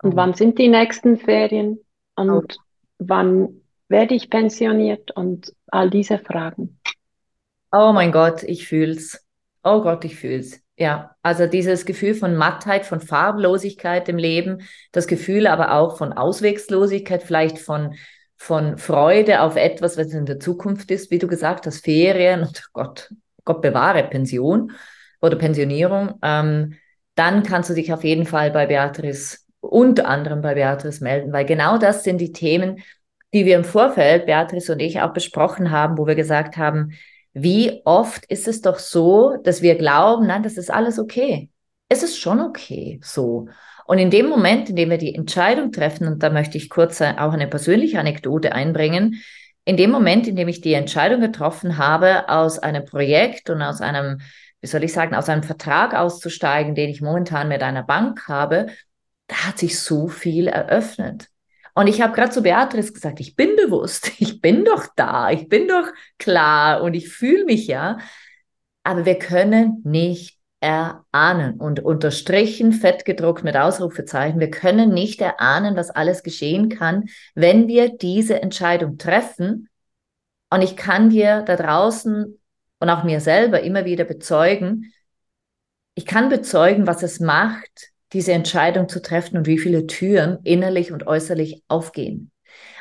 Und 0.02 0.14
oh. 0.14 0.16
wann 0.16 0.34
sind 0.34 0.58
die 0.58 0.68
nächsten 0.68 1.18
Ferien? 1.18 1.78
Und 2.16 2.56
oh. 2.58 2.64
wann 2.98 3.62
werde 3.88 4.14
ich 4.14 4.30
pensioniert? 4.30 5.10
Und 5.12 5.54
all 5.68 5.90
diese 5.90 6.18
Fragen. 6.18 6.80
Oh 7.72 7.92
mein 7.92 8.12
Gott, 8.12 8.42
ich 8.42 8.66
fühl's. 8.66 9.24
Oh 9.62 9.82
Gott, 9.82 10.04
ich 10.04 10.16
fühl's. 10.16 10.60
Ja, 10.78 11.16
also 11.22 11.46
dieses 11.46 11.86
Gefühl 11.86 12.14
von 12.14 12.36
Mattheit, 12.36 12.84
von 12.84 13.00
Farblosigkeit 13.00 14.08
im 14.10 14.18
Leben, 14.18 14.62
das 14.92 15.06
Gefühl 15.06 15.46
aber 15.46 15.72
auch 15.72 15.96
von 15.96 16.12
Auswegslosigkeit, 16.12 17.22
vielleicht 17.22 17.58
von, 17.58 17.94
von 18.36 18.76
Freude 18.76 19.40
auf 19.40 19.56
etwas, 19.56 19.96
was 19.96 20.12
in 20.12 20.26
der 20.26 20.38
Zukunft 20.38 20.90
ist, 20.90 21.10
wie 21.10 21.18
du 21.18 21.28
gesagt 21.28 21.66
hast, 21.66 21.82
Ferien 21.82 22.42
und 22.42 22.68
Gott, 22.74 23.10
Gott 23.44 23.62
bewahre, 23.62 24.04
Pension 24.04 24.72
oder 25.20 25.36
Pensionierung, 25.36 26.14
ähm, 26.22 26.74
dann 27.14 27.42
kannst 27.42 27.70
du 27.70 27.74
dich 27.74 27.92
auf 27.92 28.04
jeden 28.04 28.26
Fall 28.26 28.50
bei 28.50 28.66
Beatrice, 28.66 29.38
unter 29.60 30.06
anderem 30.06 30.42
bei 30.42 30.54
Beatrice 30.54 31.02
melden, 31.02 31.32
weil 31.32 31.44
genau 31.44 31.78
das 31.78 32.04
sind 32.04 32.20
die 32.20 32.32
Themen, 32.32 32.82
die 33.32 33.44
wir 33.44 33.56
im 33.56 33.64
Vorfeld, 33.64 34.26
Beatrice 34.26 34.72
und 34.72 34.80
ich, 34.80 35.00
auch 35.00 35.12
besprochen 35.12 35.70
haben, 35.70 35.98
wo 35.98 36.06
wir 36.06 36.14
gesagt 36.14 36.56
haben, 36.56 36.92
wie 37.32 37.82
oft 37.84 38.24
ist 38.26 38.48
es 38.48 38.62
doch 38.62 38.78
so, 38.78 39.36
dass 39.42 39.60
wir 39.60 39.74
glauben, 39.74 40.26
nein, 40.26 40.42
das 40.42 40.56
ist 40.56 40.70
alles 40.70 40.98
okay. 40.98 41.50
Es 41.88 42.02
ist 42.02 42.18
schon 42.18 42.40
okay 42.40 42.98
so. 43.02 43.48
Und 43.86 43.98
in 43.98 44.10
dem 44.10 44.28
Moment, 44.28 44.70
in 44.70 44.76
dem 44.76 44.90
wir 44.90 44.98
die 44.98 45.14
Entscheidung 45.14 45.70
treffen, 45.70 46.08
und 46.08 46.22
da 46.22 46.30
möchte 46.30 46.56
ich 46.56 46.70
kurz 46.70 47.00
auch 47.00 47.32
eine 47.32 47.46
persönliche 47.46 48.00
Anekdote 48.00 48.52
einbringen, 48.52 49.22
in 49.64 49.76
dem 49.76 49.90
Moment, 49.90 50.26
in 50.26 50.36
dem 50.36 50.48
ich 50.48 50.60
die 50.60 50.72
Entscheidung 50.72 51.20
getroffen 51.20 51.76
habe, 51.76 52.28
aus 52.28 52.58
einem 52.58 52.84
Projekt 52.84 53.50
und 53.50 53.62
aus 53.62 53.80
einem 53.80 54.20
wie 54.60 54.66
soll 54.66 54.84
ich 54.84 54.92
sagen, 54.92 55.14
aus 55.14 55.28
einem 55.28 55.42
Vertrag 55.42 55.94
auszusteigen, 55.94 56.74
den 56.74 56.90
ich 56.90 57.02
momentan 57.02 57.48
mit 57.48 57.62
einer 57.62 57.82
Bank 57.82 58.28
habe, 58.28 58.66
da 59.26 59.46
hat 59.46 59.58
sich 59.58 59.80
so 59.80 60.08
viel 60.08 60.48
eröffnet. 60.48 61.28
Und 61.74 61.88
ich 61.88 62.00
habe 62.00 62.14
gerade 62.14 62.30
zu 62.30 62.42
Beatrice 62.42 62.92
gesagt, 62.92 63.20
ich 63.20 63.36
bin 63.36 63.54
bewusst, 63.56 64.12
ich 64.18 64.40
bin 64.40 64.64
doch 64.64 64.86
da, 64.96 65.30
ich 65.30 65.48
bin 65.48 65.68
doch 65.68 65.88
klar 66.18 66.82
und 66.82 66.94
ich 66.94 67.08
fühle 67.08 67.44
mich 67.44 67.66
ja. 67.66 67.98
Aber 68.82 69.04
wir 69.04 69.18
können 69.18 69.82
nicht 69.84 70.38
erahnen 70.60 71.60
und 71.60 71.80
unterstrichen, 71.80 72.72
fett 72.72 73.04
gedruckt 73.04 73.44
mit 73.44 73.56
Ausrufezeichen, 73.56 74.40
wir 74.40 74.50
können 74.50 74.94
nicht 74.94 75.20
erahnen, 75.20 75.76
was 75.76 75.90
alles 75.90 76.22
geschehen 76.22 76.70
kann, 76.70 77.04
wenn 77.34 77.68
wir 77.68 77.96
diese 77.96 78.40
Entscheidung 78.42 78.96
treffen. 78.96 79.68
Und 80.48 80.62
ich 80.62 80.76
kann 80.76 81.10
dir 81.10 81.42
da 81.42 81.56
draußen 81.56 82.38
und 82.78 82.90
auch 82.90 83.04
mir 83.04 83.20
selber 83.20 83.60
immer 83.60 83.84
wieder 83.84 84.04
bezeugen, 84.04 84.92
ich 85.94 86.04
kann 86.04 86.28
bezeugen, 86.28 86.86
was 86.86 87.02
es 87.02 87.20
macht, 87.20 87.92
diese 88.12 88.32
Entscheidung 88.32 88.88
zu 88.88 89.00
treffen 89.00 89.38
und 89.38 89.46
wie 89.46 89.58
viele 89.58 89.86
Türen 89.86 90.38
innerlich 90.44 90.92
und 90.92 91.06
äußerlich 91.06 91.62
aufgehen. 91.68 92.30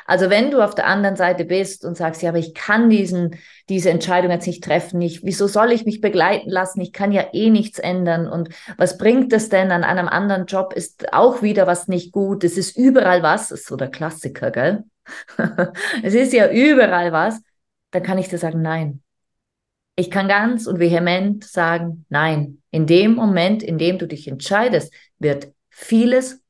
Also 0.06 0.30
wenn 0.30 0.50
du 0.50 0.62
auf 0.62 0.74
der 0.74 0.86
anderen 0.86 1.16
Seite 1.16 1.44
bist 1.44 1.84
und 1.84 1.96
sagst, 1.96 2.22
ja, 2.22 2.28
aber 2.28 2.38
ich 2.38 2.54
kann 2.54 2.88
diesen, 2.88 3.36
diese 3.68 3.90
Entscheidung 3.90 4.30
jetzt 4.30 4.46
nicht 4.46 4.62
treffen, 4.62 5.00
ich, 5.00 5.24
wieso 5.24 5.48
soll 5.48 5.72
ich 5.72 5.84
mich 5.84 6.00
begleiten 6.00 6.48
lassen? 6.48 6.80
Ich 6.80 6.92
kann 6.92 7.10
ja 7.10 7.26
eh 7.32 7.50
nichts 7.50 7.78
ändern. 7.78 8.28
Und 8.28 8.50
was 8.76 8.98
bringt 8.98 9.32
es 9.32 9.48
denn 9.48 9.72
an 9.72 9.82
einem 9.82 10.06
anderen 10.08 10.46
Job? 10.46 10.72
Ist 10.74 11.12
auch 11.12 11.42
wieder 11.42 11.66
was 11.66 11.88
nicht 11.88 12.12
gut. 12.12 12.44
Es 12.44 12.56
ist 12.56 12.76
überall 12.76 13.22
was. 13.22 13.48
Das 13.48 13.60
ist 13.60 13.66
so 13.66 13.76
der 13.76 13.90
Klassiker, 13.90 14.50
gell? 14.52 14.84
es 16.02 16.14
ist 16.14 16.32
ja 16.32 16.50
überall 16.50 17.10
was. 17.12 17.40
Dann 17.90 18.02
kann 18.02 18.18
ich 18.18 18.28
dir 18.28 18.38
sagen, 18.38 18.62
nein. 18.62 19.02
Ich 19.96 20.10
kann 20.10 20.28
ganz 20.28 20.66
und 20.66 20.78
vehement 20.78 21.42
sagen, 21.44 22.04
nein. 22.10 22.62
In 22.70 22.86
dem 22.86 23.14
Moment, 23.14 23.62
in 23.62 23.78
dem 23.78 23.98
du 23.98 24.06
dich 24.06 24.28
entscheidest, 24.28 24.92
wird 25.18 25.48
vieles 25.70 26.42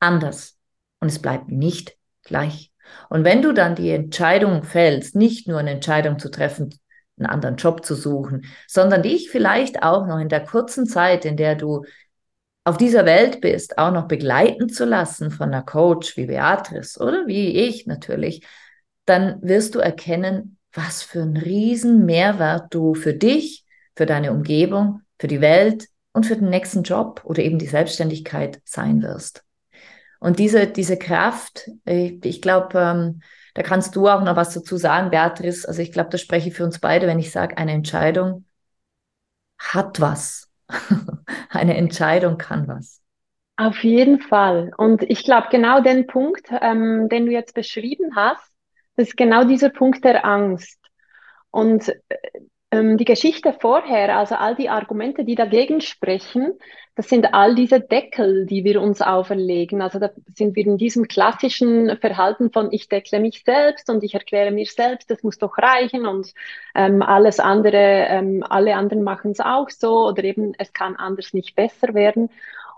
anders 0.00 0.56
und 1.00 1.08
es 1.08 1.20
bleibt 1.20 1.48
nicht 1.48 1.96
gleich. 2.22 2.72
Und 3.10 3.24
wenn 3.24 3.42
du 3.42 3.52
dann 3.52 3.74
die 3.74 3.90
Entscheidung 3.90 4.62
fällst, 4.62 5.14
nicht 5.14 5.46
nur 5.46 5.58
eine 5.58 5.72
Entscheidung 5.72 6.18
zu 6.18 6.30
treffen, 6.30 6.74
einen 7.18 7.26
anderen 7.26 7.56
Job 7.56 7.84
zu 7.84 7.94
suchen, 7.94 8.46
sondern 8.66 9.02
dich 9.02 9.30
vielleicht 9.30 9.82
auch 9.82 10.06
noch 10.06 10.18
in 10.18 10.28
der 10.28 10.44
kurzen 10.44 10.86
Zeit, 10.86 11.24
in 11.24 11.36
der 11.36 11.54
du 11.54 11.84
auf 12.64 12.78
dieser 12.78 13.04
Welt 13.04 13.42
bist, 13.42 13.76
auch 13.76 13.92
noch 13.92 14.08
begleiten 14.08 14.70
zu 14.70 14.86
lassen 14.86 15.30
von 15.30 15.50
einer 15.50 15.62
Coach 15.62 16.16
wie 16.16 16.26
Beatrice 16.26 16.98
oder 16.98 17.26
wie 17.26 17.50
ich 17.50 17.86
natürlich, 17.86 18.46
dann 19.04 19.38
wirst 19.42 19.74
du 19.74 19.80
erkennen, 19.80 20.56
was 20.74 21.02
für 21.02 21.22
einen 21.22 21.36
riesen 21.36 22.04
Mehrwert 22.04 22.74
du 22.74 22.94
für 22.94 23.14
dich, 23.14 23.64
für 23.96 24.06
deine 24.06 24.32
Umgebung, 24.32 25.02
für 25.18 25.28
die 25.28 25.40
Welt 25.40 25.88
und 26.12 26.26
für 26.26 26.36
den 26.36 26.50
nächsten 26.50 26.82
Job 26.82 27.22
oder 27.24 27.42
eben 27.42 27.58
die 27.58 27.66
Selbstständigkeit 27.66 28.60
sein 28.64 29.02
wirst. 29.02 29.44
Und 30.20 30.38
diese, 30.38 30.66
diese 30.66 30.96
Kraft, 30.96 31.70
ich, 31.84 32.24
ich 32.24 32.42
glaube, 32.42 32.78
ähm, 32.78 33.20
da 33.54 33.62
kannst 33.62 33.94
du 33.94 34.08
auch 34.08 34.22
noch 34.22 34.36
was 34.36 34.54
dazu 34.54 34.76
sagen, 34.76 35.10
Beatrice. 35.10 35.66
Also 35.66 35.80
ich 35.80 35.92
glaube, 35.92 36.10
das 36.10 36.20
spreche 36.20 36.48
ich 36.48 36.54
für 36.54 36.64
uns 36.64 36.80
beide, 36.80 37.06
wenn 37.06 37.18
ich 37.18 37.30
sage, 37.30 37.56
eine 37.56 37.72
Entscheidung 37.72 38.44
hat 39.58 40.00
was. 40.00 40.50
eine 41.50 41.76
Entscheidung 41.76 42.38
kann 42.38 42.66
was. 42.66 43.00
Auf 43.56 43.84
jeden 43.84 44.18
Fall. 44.18 44.72
Und 44.76 45.02
ich 45.02 45.22
glaube, 45.22 45.48
genau 45.50 45.80
den 45.80 46.08
Punkt, 46.08 46.48
ähm, 46.60 47.08
den 47.08 47.26
du 47.26 47.32
jetzt 47.32 47.54
beschrieben 47.54 48.16
hast, 48.16 48.53
das 48.96 49.08
ist 49.08 49.16
genau 49.16 49.44
dieser 49.44 49.70
Punkt 49.70 50.04
der 50.04 50.24
Angst. 50.24 50.78
Und 51.50 51.88
äh, 52.08 52.16
ähm, 52.74 52.98
die 52.98 53.04
Geschichte 53.04 53.52
vorher, 53.52 54.16
also 54.16 54.34
all 54.34 54.56
die 54.56 54.68
Argumente, 54.68 55.24
die 55.24 55.36
dagegen 55.36 55.80
sprechen, 55.80 56.54
das 56.96 57.08
sind 57.08 57.34
all 57.34 57.54
diese 57.54 57.80
Deckel, 57.80 58.46
die 58.46 58.64
wir 58.64 58.80
uns 58.80 59.00
auferlegen. 59.00 59.82
Also 59.82 59.98
da 59.98 60.10
sind 60.34 60.56
wir 60.56 60.66
in 60.66 60.78
diesem 60.78 61.06
klassischen 61.06 61.96
Verhalten 61.98 62.50
von 62.50 62.72
ich 62.72 62.88
deckle 62.88 63.20
mich 63.20 63.42
selbst 63.44 63.90
und 63.90 64.02
ich 64.02 64.14
erkläre 64.14 64.50
mir 64.50 64.66
selbst, 64.66 65.10
das 65.10 65.22
muss 65.22 65.38
doch 65.38 65.58
reichen 65.58 66.06
und 66.06 66.32
ähm, 66.74 67.02
alles 67.02 67.40
andere, 67.40 68.06
ähm, 68.08 68.44
alle 68.48 68.76
anderen 68.76 69.02
machen 69.02 69.32
es 69.32 69.40
auch 69.40 69.70
so 69.70 70.08
oder 70.08 70.22
eben 70.24 70.52
es 70.58 70.72
kann 70.72 70.96
anders 70.96 71.32
nicht 71.32 71.56
besser 71.56 71.94
werden. 71.94 72.30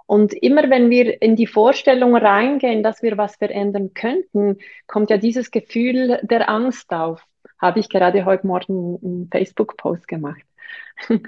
Und 0.07 0.33
immer 0.33 0.71
wenn 0.71 0.89
wir 0.89 1.21
in 1.21 1.35
die 1.35 1.49
Vorstellung 1.49 2.17
reingehen, 2.17 2.83
dass 2.83 3.03
wir 3.03 3.19
was 3.19 3.37
verändern 3.37 3.93
könnten, 3.93 4.59
kommt 4.87 5.11
ja 5.11 5.17
dieses 5.17 5.51
Gefühl 5.51 6.21
der 6.23 6.49
Angst 6.49 6.93
auf. 6.93 7.23
Habe 7.59 7.81
ich 7.81 7.89
gerade 7.89 8.25
heute 8.25 8.47
Morgen 8.47 8.99
einen 9.03 9.29
Facebook-Post 9.31 10.07
gemacht. 10.07 10.43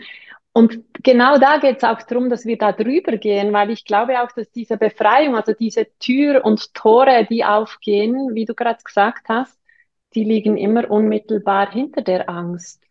Und 0.53 0.83
genau 1.05 1.39
da 1.39 1.59
geht 1.59 1.77
es 1.79 1.85
auch 1.85 2.03
darum, 2.03 2.31
dass 2.31 2.45
wir 2.45 2.59
da 2.59 2.73
drüber 2.73 3.17
gehen, 3.17 3.53
weil 3.53 3.71
ich 3.71 3.85
glaube 3.85 4.21
auch, 4.21 4.33
dass 4.33 4.51
diese 4.51 4.77
Befreiung, 4.77 5.37
also 5.37 5.53
diese 5.53 5.87
Tür 6.01 6.45
und 6.45 6.75
Tore, 6.75 7.27
die 7.31 7.45
aufgehen, 7.45 8.35
wie 8.35 8.45
du 8.45 8.55
gerade 8.55 8.83
gesagt 8.83 9.29
hast, 9.29 9.57
die 10.15 10.25
liegen 10.25 10.57
immer 10.57 10.91
unmittelbar 10.91 11.71
hinter 11.71 12.03
der 12.03 12.29
Angst. 12.29 12.83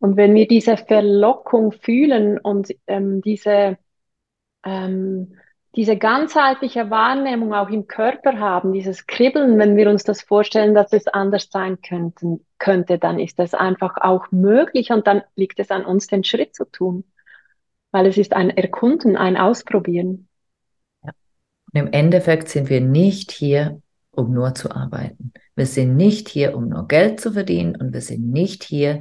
Und 0.00 0.16
wenn 0.16 0.34
wir 0.34 0.48
diese 0.48 0.76
Verlockung 0.76 1.72
fühlen 1.72 2.38
und 2.38 2.74
ähm, 2.88 3.20
diese 3.22 3.78
ähm, 4.64 5.36
diese 5.76 5.96
ganzheitliche 5.96 6.90
Wahrnehmung 6.90 7.52
auch 7.52 7.68
im 7.68 7.86
Körper 7.86 8.38
haben, 8.38 8.72
dieses 8.72 9.06
Kribbeln, 9.06 9.58
wenn 9.58 9.76
wir 9.76 9.90
uns 9.90 10.04
das 10.04 10.22
vorstellen, 10.22 10.74
dass 10.74 10.92
es 10.92 11.08
anders 11.08 11.48
sein 11.50 11.80
könnten, 11.80 12.44
könnte, 12.58 12.98
dann 12.98 13.18
ist 13.18 13.38
das 13.38 13.54
einfach 13.54 13.96
auch 14.00 14.30
möglich 14.30 14.90
und 14.90 15.06
dann 15.06 15.22
liegt 15.34 15.58
es 15.58 15.70
an 15.70 15.84
uns, 15.84 16.06
den 16.06 16.22
Schritt 16.22 16.54
zu 16.54 16.64
tun. 16.64 17.04
Weil 17.90 18.06
es 18.06 18.18
ist 18.18 18.34
ein 18.34 18.50
Erkunden, 18.50 19.16
ein 19.16 19.36
Ausprobieren. 19.36 20.28
Ja. 21.02 21.10
Und 21.72 21.80
im 21.80 21.92
Endeffekt 21.92 22.48
sind 22.48 22.68
wir 22.68 22.80
nicht 22.80 23.32
hier, 23.32 23.80
um 24.12 24.32
nur 24.32 24.54
zu 24.54 24.70
arbeiten. 24.70 25.32
Wir 25.56 25.66
sind 25.66 25.96
nicht 25.96 26.28
hier, 26.28 26.56
um 26.56 26.68
nur 26.68 26.86
Geld 26.86 27.20
zu 27.20 27.32
verdienen 27.32 27.76
und 27.76 27.92
wir 27.92 28.00
sind 28.00 28.30
nicht 28.30 28.62
hier, 28.62 29.00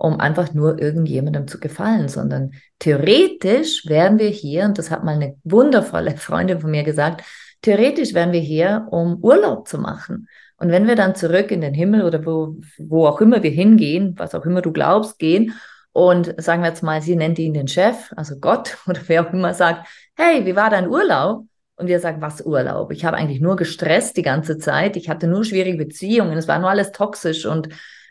um 0.00 0.18
einfach 0.18 0.54
nur 0.54 0.80
irgendjemandem 0.80 1.46
zu 1.46 1.60
gefallen, 1.60 2.08
sondern 2.08 2.52
theoretisch 2.78 3.86
wären 3.86 4.18
wir 4.18 4.30
hier, 4.30 4.64
und 4.64 4.78
das 4.78 4.90
hat 4.90 5.04
mal 5.04 5.14
eine 5.14 5.36
wundervolle 5.44 6.16
Freundin 6.16 6.58
von 6.58 6.70
mir 6.70 6.84
gesagt, 6.84 7.22
theoretisch 7.60 8.14
wären 8.14 8.32
wir 8.32 8.40
hier, 8.40 8.88
um 8.90 9.22
Urlaub 9.22 9.68
zu 9.68 9.76
machen. 9.76 10.26
Und 10.56 10.70
wenn 10.70 10.86
wir 10.86 10.96
dann 10.96 11.14
zurück 11.14 11.50
in 11.50 11.60
den 11.60 11.74
Himmel 11.74 12.02
oder 12.02 12.24
wo, 12.24 12.56
wo 12.78 13.06
auch 13.06 13.20
immer 13.20 13.42
wir 13.42 13.50
hingehen, 13.50 14.14
was 14.16 14.34
auch 14.34 14.46
immer 14.46 14.62
du 14.62 14.72
glaubst, 14.72 15.18
gehen 15.18 15.52
und 15.92 16.34
sagen 16.40 16.62
wir 16.62 16.70
jetzt 16.70 16.82
mal, 16.82 17.02
sie 17.02 17.14
nennt 17.14 17.38
ihn 17.38 17.52
den 17.52 17.68
Chef, 17.68 18.10
also 18.16 18.36
Gott 18.40 18.78
oder 18.86 19.00
wer 19.06 19.26
auch 19.26 19.32
immer 19.34 19.52
sagt, 19.52 19.86
hey, 20.16 20.46
wie 20.46 20.56
war 20.56 20.70
dein 20.70 20.88
Urlaub? 20.88 21.44
Und 21.76 21.88
wir 21.88 22.00
sagen, 22.00 22.22
was 22.22 22.40
Urlaub? 22.40 22.90
Ich 22.90 23.04
habe 23.04 23.18
eigentlich 23.18 23.42
nur 23.42 23.56
gestresst 23.56 24.16
die 24.16 24.22
ganze 24.22 24.56
Zeit. 24.56 24.96
Ich 24.96 25.10
hatte 25.10 25.26
nur 25.26 25.44
schwierige 25.44 25.76
Beziehungen. 25.78 26.38
Es 26.38 26.48
war 26.48 26.58
nur 26.58 26.70
alles 26.70 26.92
toxisch 26.92 27.44
und 27.44 27.68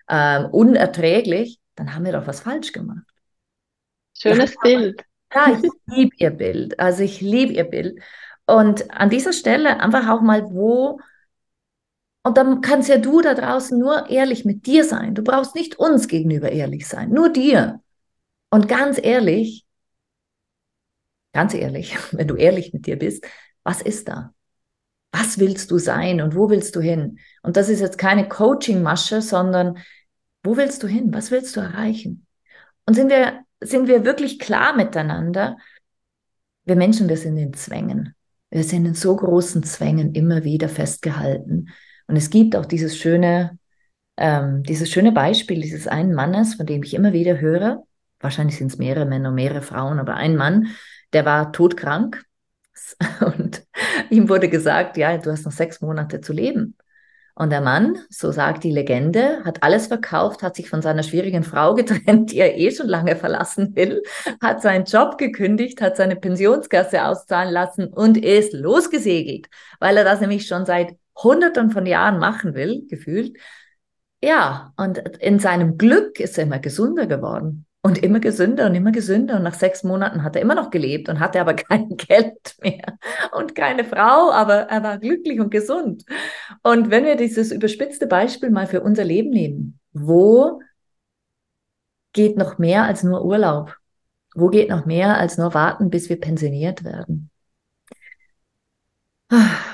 äh, 0.07 0.43
unerträglich 0.43 1.59
dann 1.79 1.95
haben 1.95 2.03
wir 2.03 2.11
doch 2.11 2.27
was 2.27 2.41
falsch 2.41 2.73
gemacht. 2.73 3.05
Schönes 4.17 4.53
ja, 4.53 4.59
Bild. 4.61 5.01
Ja, 5.33 5.57
ich 5.57 5.71
liebe 5.85 6.15
ihr 6.17 6.29
Bild. 6.31 6.79
Also 6.79 7.03
ich 7.03 7.21
liebe 7.21 7.53
ihr 7.53 7.63
Bild. 7.63 8.01
Und 8.45 8.91
an 8.91 9.09
dieser 9.09 9.31
Stelle 9.31 9.79
einfach 9.79 10.09
auch 10.09 10.21
mal, 10.21 10.43
wo, 10.51 10.99
und 12.23 12.35
dann 12.35 12.59
kannst 12.61 12.89
ja 12.89 12.97
du 12.97 13.21
da 13.21 13.33
draußen 13.33 13.79
nur 13.79 14.09
ehrlich 14.09 14.43
mit 14.43 14.65
dir 14.65 14.83
sein. 14.83 15.15
Du 15.15 15.23
brauchst 15.23 15.55
nicht 15.55 15.79
uns 15.79 16.07
gegenüber 16.09 16.51
ehrlich 16.51 16.85
sein, 16.85 17.11
nur 17.11 17.31
dir. 17.31 17.81
Und 18.49 18.67
ganz 18.67 18.99
ehrlich, 19.01 19.65
ganz 21.31 21.53
ehrlich, 21.53 21.95
wenn 22.11 22.27
du 22.27 22.35
ehrlich 22.35 22.73
mit 22.73 22.87
dir 22.87 22.97
bist, 22.97 23.25
was 23.63 23.81
ist 23.81 24.09
da? 24.09 24.33
Was 25.11 25.39
willst 25.39 25.71
du 25.71 25.77
sein 25.77 26.19
und 26.21 26.35
wo 26.35 26.49
willst 26.49 26.75
du 26.75 26.81
hin? 26.81 27.19
Und 27.41 27.55
das 27.55 27.69
ist 27.69 27.79
jetzt 27.79 27.97
keine 27.97 28.27
Coaching-Masche, 28.27 29.21
sondern 29.21 29.77
wo 30.43 30.57
willst 30.57 30.83
du 30.83 30.87
hin? 30.87 31.13
Was 31.13 31.31
willst 31.31 31.55
du 31.55 31.59
erreichen? 31.59 32.25
Und 32.85 32.93
sind 32.93 33.09
wir, 33.09 33.41
sind 33.61 33.87
wir 33.87 34.05
wirklich 34.05 34.39
klar 34.39 34.75
miteinander? 34.75 35.57
Wir 36.65 36.75
Menschen, 36.75 37.09
wir 37.09 37.17
sind 37.17 37.37
in 37.37 37.53
Zwängen. 37.53 38.15
Wir 38.49 38.63
sind 38.63 38.85
in 38.85 38.95
so 38.95 39.15
großen 39.15 39.63
Zwängen 39.63 40.13
immer 40.13 40.43
wieder 40.43 40.69
festgehalten. 40.69 41.69
Und 42.07 42.15
es 42.15 42.29
gibt 42.29 42.55
auch 42.55 42.65
dieses 42.65 42.97
schöne, 42.97 43.59
ähm, 44.17 44.63
dieses 44.63 44.89
schöne 44.89 45.11
Beispiel 45.11 45.61
dieses 45.61 45.87
einen 45.87 46.13
Mannes, 46.13 46.55
von 46.55 46.65
dem 46.65 46.83
ich 46.83 46.93
immer 46.93 47.13
wieder 47.13 47.39
höre. 47.39 47.83
Wahrscheinlich 48.19 48.57
sind 48.57 48.71
es 48.71 48.77
mehrere 48.77 49.05
Männer, 49.05 49.31
mehrere 49.31 49.61
Frauen, 49.61 49.99
aber 49.99 50.15
ein 50.15 50.35
Mann, 50.35 50.67
der 51.13 51.25
war 51.25 51.51
todkrank. 51.51 52.23
Und 53.21 53.63
ihm 54.09 54.29
wurde 54.29 54.49
gesagt, 54.49 54.97
ja, 54.97 55.17
du 55.17 55.31
hast 55.31 55.45
noch 55.45 55.51
sechs 55.51 55.81
Monate 55.81 56.21
zu 56.21 56.33
leben. 56.33 56.75
Und 57.39 57.51
der 57.51 57.61
Mann, 57.61 57.97
so 58.09 58.33
sagt 58.33 58.65
die 58.65 58.71
Legende, 58.71 59.41
hat 59.45 59.63
alles 59.63 59.87
verkauft, 59.87 60.43
hat 60.43 60.57
sich 60.57 60.69
von 60.69 60.81
seiner 60.81 61.03
schwierigen 61.03 61.43
Frau 61.43 61.73
getrennt, 61.73 62.33
die 62.33 62.39
er 62.39 62.57
eh 62.57 62.69
schon 62.69 62.89
lange 62.89 63.15
verlassen 63.15 63.77
will, 63.77 64.03
hat 64.41 64.61
seinen 64.61 64.83
Job 64.83 65.17
gekündigt, 65.17 65.81
hat 65.81 65.95
seine 65.95 66.17
Pensionskasse 66.17 67.05
auszahlen 67.05 67.53
lassen 67.53 67.87
und 67.87 68.17
ist 68.17 68.51
losgesegelt, 68.51 69.47
weil 69.79 69.95
er 69.95 70.03
das 70.03 70.19
nämlich 70.19 70.47
schon 70.47 70.65
seit 70.65 70.97
Hunderten 71.15 71.71
von 71.71 71.85
Jahren 71.85 72.19
machen 72.19 72.55
will, 72.55 72.85
gefühlt. 72.89 73.37
Ja, 74.21 74.73
und 74.75 74.97
in 74.97 75.39
seinem 75.39 75.77
Glück 75.77 76.19
ist 76.19 76.37
er 76.37 76.43
immer 76.43 76.59
gesunder 76.59 77.07
geworden. 77.07 77.65
Und 77.81 77.97
immer 78.03 78.19
gesünder 78.19 78.65
und 78.65 78.75
immer 78.75 78.91
gesünder. 78.91 79.37
Und 79.37 79.43
nach 79.43 79.53
sechs 79.53 79.83
Monaten 79.83 80.23
hat 80.23 80.35
er 80.35 80.41
immer 80.41 80.55
noch 80.55 80.69
gelebt 80.69 81.09
und 81.09 81.19
hatte 81.19 81.39
aber 81.39 81.53
kein 81.55 81.89
Geld 81.97 82.55
mehr 82.61 82.97
und 83.31 83.55
keine 83.55 83.83
Frau, 83.83 84.31
aber 84.31 84.67
er 84.69 84.83
war 84.83 84.97
glücklich 84.97 85.39
und 85.39 85.49
gesund. 85.49 86.05
Und 86.63 86.91
wenn 86.91 87.05
wir 87.05 87.15
dieses 87.15 87.51
überspitzte 87.51 88.07
Beispiel 88.07 88.49
mal 88.49 88.67
für 88.67 88.81
unser 88.81 89.03
Leben 89.03 89.29
nehmen, 89.29 89.79
wo 89.93 90.61
geht 92.13 92.37
noch 92.37 92.57
mehr 92.57 92.83
als 92.83 93.03
nur 93.03 93.23
Urlaub? 93.23 93.75
Wo 94.35 94.49
geht 94.49 94.69
noch 94.69 94.85
mehr 94.85 95.17
als 95.17 95.37
nur 95.37 95.53
warten, 95.53 95.89
bis 95.89 96.09
wir 96.09 96.19
pensioniert 96.19 96.83
werden? 96.83 97.29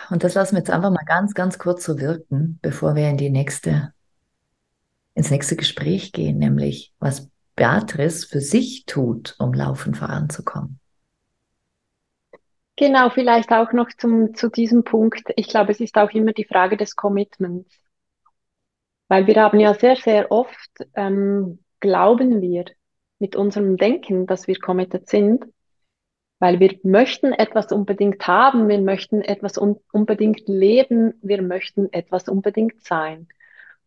Und 0.10 0.24
das 0.24 0.34
lassen 0.34 0.56
wir 0.56 0.60
jetzt 0.60 0.70
einfach 0.70 0.92
mal 0.92 1.06
ganz, 1.06 1.34
ganz 1.34 1.58
kurz 1.58 1.84
so 1.84 2.00
wirken, 2.00 2.60
bevor 2.62 2.96
wir 2.96 3.10
in 3.10 3.18
die 3.18 3.30
nächste, 3.30 3.94
ins 5.14 5.32
nächste 5.32 5.56
Gespräch 5.56 6.12
gehen, 6.12 6.38
nämlich 6.38 6.94
was 7.00 7.30
Beatrice 7.56 8.28
für 8.28 8.42
sich 8.42 8.86
tut, 8.86 9.36
um 9.40 9.54
laufend 9.54 9.98
voranzukommen. 9.98 10.80
Genau, 12.78 13.10
vielleicht 13.10 13.52
auch 13.52 13.72
noch 13.72 13.90
zum, 13.98 14.36
zu 14.36 14.50
diesem 14.50 14.84
Punkt. 14.84 15.32
Ich 15.38 15.48
glaube, 15.48 15.72
es 15.72 15.80
ist 15.80 15.96
auch 15.98 16.12
immer 16.12 16.34
die 16.34 16.44
Frage 16.44 16.76
des 16.76 16.96
Commitments. 16.96 17.74
Weil 19.08 19.28
wir 19.28 19.36
haben 19.42 19.60
ja 19.60 19.74
sehr, 19.74 19.96
sehr 19.96 20.32
oft, 20.32 20.72
ähm, 20.96 21.60
glauben 21.80 22.42
wir 22.42 22.66
mit 23.20 23.36
unserem 23.36 23.78
Denken, 23.78 24.28
dass 24.28 24.48
wir 24.48 24.60
committed 24.60 25.08
sind, 25.08 25.46
weil 26.40 26.60
wir 26.60 26.78
möchten 26.84 27.32
etwas 27.32 27.72
unbedingt 27.72 28.28
haben, 28.28 28.68
wir 28.68 28.82
möchten 28.82 29.22
etwas 29.22 29.58
un 29.58 29.80
unbedingt 29.94 30.48
leben, 30.48 31.14
wir 31.22 31.42
möchten 31.42 31.92
etwas 31.94 32.28
unbedingt 32.28 32.84
sein. 32.84 33.28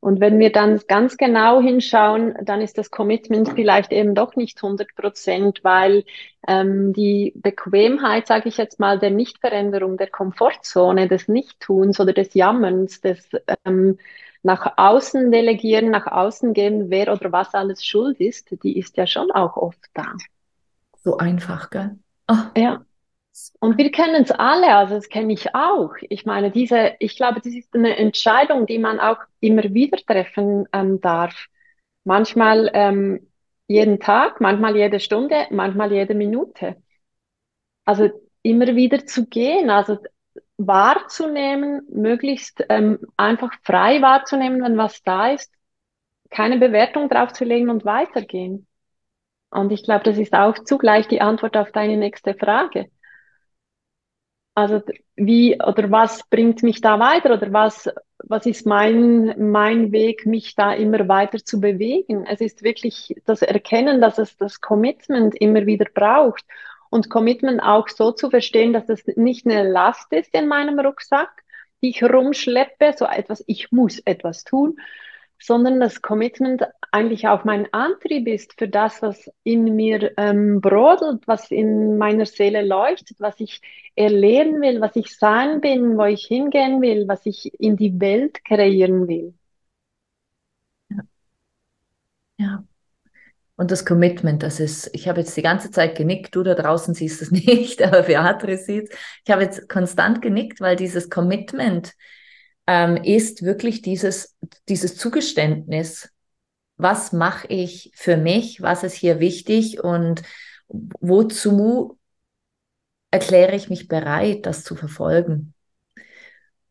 Und 0.01 0.21
wenn 0.21 0.39
wir 0.39 0.53
dann 0.53 0.81
ganz 0.87 1.17
genau 1.17 1.61
hinschauen, 1.61 2.35
dann 2.43 2.61
ist 2.61 2.79
das 2.79 2.91
Commitment 2.91 3.49
vielleicht 3.55 3.91
eben 3.91 4.15
doch 4.15 4.37
nicht 4.37 4.63
100 4.63 4.95
Prozent, 4.95 5.61
weil 5.65 6.05
ähm, 6.47 6.93
die 6.93 7.33
Bequemheit, 7.35 8.29
sage 8.29 8.49
ich 8.49 8.59
jetzt 8.59 8.79
mal, 8.79 8.99
der 8.99 9.11
Nichtveränderung, 9.11 9.97
der 9.97 10.09
Komfortzone, 10.09 11.09
des 11.09 11.27
Nichttuns 11.27 11.99
oder 11.99 12.13
des 12.13 12.35
Jammerns, 12.35 13.01
des 13.01 13.29
ähm, 13.65 13.99
nach 14.43 14.75
außen 14.77 15.33
delegieren, 15.33 15.91
nach 15.91 16.07
außen 16.07 16.55
gehen, 16.55 16.91
wer 16.91 17.13
oder 17.13 17.33
was 17.33 17.55
alles 17.55 17.85
schuld 17.85 18.21
ist, 18.21 18.63
die 18.63 18.79
ist 18.79 18.97
ja 18.97 19.07
schon 19.07 19.33
auch 19.33 19.57
oft 19.57 19.85
da. 19.95 20.13
So 21.03 21.19
einfach, 21.19 21.71
gell? 21.71 21.99
Oh. 22.29 22.35
Ja. 22.57 22.85
Und 23.61 23.77
wir 23.79 23.91
kennen 23.91 24.23
es 24.23 24.31
alle, 24.31 24.75
also 24.75 24.95
das 24.95 25.09
kenne 25.09 25.33
ich 25.33 25.55
auch. 25.55 25.95
Ich 26.09 26.25
meine, 26.27 26.51
diese, 26.51 26.95
ich 27.01 27.17
glaube, 27.17 27.41
das 27.41 27.53
ist 27.53 27.75
eine 27.75 27.97
Entscheidung, 27.97 28.67
die 28.67 28.79
man 28.79 29.01
auch 29.01 29.19
immer 29.41 29.65
wieder 29.65 29.99
treffen 29.99 30.67
ähm, 30.73 31.01
darf. 31.01 31.47
Manchmal 32.05 32.71
ähm, 32.75 33.29
jeden 33.67 34.01
Tag, 34.01 34.41
manchmal 34.41 34.77
jede 34.77 35.01
Stunde, 35.01 35.47
manchmal 35.51 35.93
jede 35.93 36.15
Minute. 36.15 36.77
Also 37.85 38.11
immer 38.43 38.75
wieder 38.77 39.07
zu 39.07 39.27
gehen, 39.27 39.71
also 39.71 39.99
wahrzunehmen, 40.57 41.83
möglichst 41.91 42.65
ähm, 42.69 42.99
einfach 43.17 43.53
frei 43.63 44.03
wahrzunehmen, 44.03 44.63
wenn 44.63 44.77
was 44.77 45.03
da 45.03 45.33
ist, 45.33 45.53
keine 46.31 46.59
Bewertung 46.59 47.09
drauf 47.09 47.33
zu 47.33 47.45
legen 47.45 47.71
und 47.71 47.85
weitergehen. 47.85 48.67
Und 49.51 49.73
ich 49.73 49.83
glaube, 49.83 50.05
das 50.05 50.19
ist 50.19 50.35
auch 50.35 50.59
zugleich 50.65 51.09
die 51.09 51.21
Antwort 51.21 51.57
auf 51.57 51.73
deine 51.73 51.97
nächste 51.97 52.35
Frage. 52.35 52.91
Also 54.59 54.83
wie 55.15 55.57
oder 55.63 55.89
was 55.93 56.29
bringt 56.29 56.65
mich 56.65 56.81
da 56.81 56.99
weiter 56.99 57.33
oder 57.33 57.53
was, 57.53 57.89
was 58.25 58.45
ist 58.45 58.67
mein, 58.67 59.53
mein 59.53 59.93
Weg, 59.93 60.27
mich 60.27 60.57
da 60.57 60.73
immer 60.73 61.07
weiter 61.07 61.39
zu 61.39 61.61
bewegen? 61.61 62.27
Es 62.27 62.41
ist 62.41 62.65
wirklich 62.65 63.15
das 63.25 63.43
Erkennen, 63.43 64.01
dass 64.01 64.19
es 64.19 64.37
das 64.37 64.61
Commitment 64.61 65.37
immer 65.37 65.65
wieder 65.67 65.87
braucht 65.95 66.45
und 66.91 67.09
Commitment 67.09 67.63
auch 67.63 67.87
so 67.87 68.11
zu 68.11 68.31
verstehen, 68.31 68.73
dass 68.73 68.89
es 68.89 69.07
nicht 69.17 69.47
eine 69.47 69.63
Last 69.63 70.13
ist 70.13 70.35
in 70.35 70.49
meinem 70.49 70.81
Rucksack, 70.81 71.31
die 71.81 71.91
ich 71.91 72.03
rumschleppe, 72.03 72.95
so 72.97 73.05
etwas, 73.05 73.45
ich 73.47 73.71
muss 73.71 74.01
etwas 74.01 74.43
tun, 74.43 74.81
sondern 75.39 75.79
das 75.79 76.03
Commitment 76.03 76.65
eigentlich 76.91 77.29
auch 77.29 77.45
mein 77.45 77.73
Antrieb 77.73 78.27
ist 78.29 78.55
für 78.59 78.69
das, 78.69 79.03
was 79.03 79.31
in 79.43 79.77
mir 79.77 80.13
ähm, 80.17 80.61
brodelt, 80.61 81.27
was 81.27 81.51
in 81.51 81.99
meiner 81.99 82.27
Seele 82.27 82.65
leuchtet, 82.65 83.21
was 83.21 83.39
ich 83.41 83.61
erleben 83.95 84.61
will, 84.61 84.81
was 84.81 84.97
ich 84.97 85.17
sein 85.17 85.61
bin, 85.61 85.99
wo 85.99 86.05
ich 86.05 86.27
hingehen 86.27 86.81
will, 86.81 87.07
was 87.09 87.27
ich 87.27 87.53
in 87.61 87.77
die 87.77 88.01
Welt 88.01 88.45
kreieren 88.45 89.09
will. 89.09 89.35
Ja. 90.91 91.03
ja. 92.39 92.65
Und 93.57 93.73
das 93.73 93.85
Commitment, 93.85 94.45
das 94.45 94.61
ist, 94.61 94.89
ich 94.93 95.09
habe 95.09 95.21
jetzt 95.21 95.37
die 95.37 95.43
ganze 95.43 95.73
Zeit 95.73 95.97
genickt, 95.97 96.35
du 96.37 96.45
da 96.45 96.55
draußen 96.55 96.95
siehst 96.95 97.21
es 97.23 97.31
nicht, 97.33 97.83
aber 97.83 98.03
Beatrice 98.03 98.65
sieht 98.65 98.91
Ich 99.25 99.33
habe 99.33 99.43
jetzt 99.43 99.69
konstant 99.69 100.23
genickt, 100.23 100.61
weil 100.61 100.77
dieses 100.77 101.11
Commitment 101.11 101.95
ähm, 102.69 102.97
ist 102.99 103.43
wirklich 103.43 103.83
dieses, 103.83 104.37
dieses 104.69 104.97
Zugeständnis. 104.97 106.11
Was 106.79 107.13
mache 107.13 107.47
ich 107.49 107.93
für 107.95 108.17
mich? 108.17 108.63
Was 108.63 108.83
ist 108.83 108.95
hier 108.95 109.21
wichtig? 109.21 109.83
Und 109.83 110.23
wozu 110.69 111.99
erkläre 113.11 113.55
ich 113.55 113.69
mich 113.69 113.89
bereit, 113.89 114.47
das 114.47 114.65
zu 114.65 114.75
verfolgen? 114.75 115.55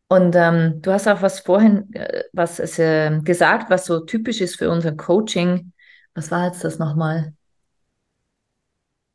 Und 0.08 0.34
ähm, 0.36 0.80
du 0.80 0.90
hast 0.90 1.06
auch 1.06 1.22
was 1.22 1.40
vorhin, 1.40 1.92
äh, 1.92 2.24
was 2.32 2.58
es, 2.58 2.78
äh, 2.78 3.20
gesagt, 3.22 3.70
was 3.70 3.84
so 3.84 4.00
typisch 4.00 4.40
ist 4.40 4.56
für 4.56 4.70
unser 4.70 4.92
Coaching 4.92 5.72
was 6.18 6.32
war 6.32 6.46
jetzt 6.46 6.64
das 6.64 6.80
nochmal? 6.80 7.32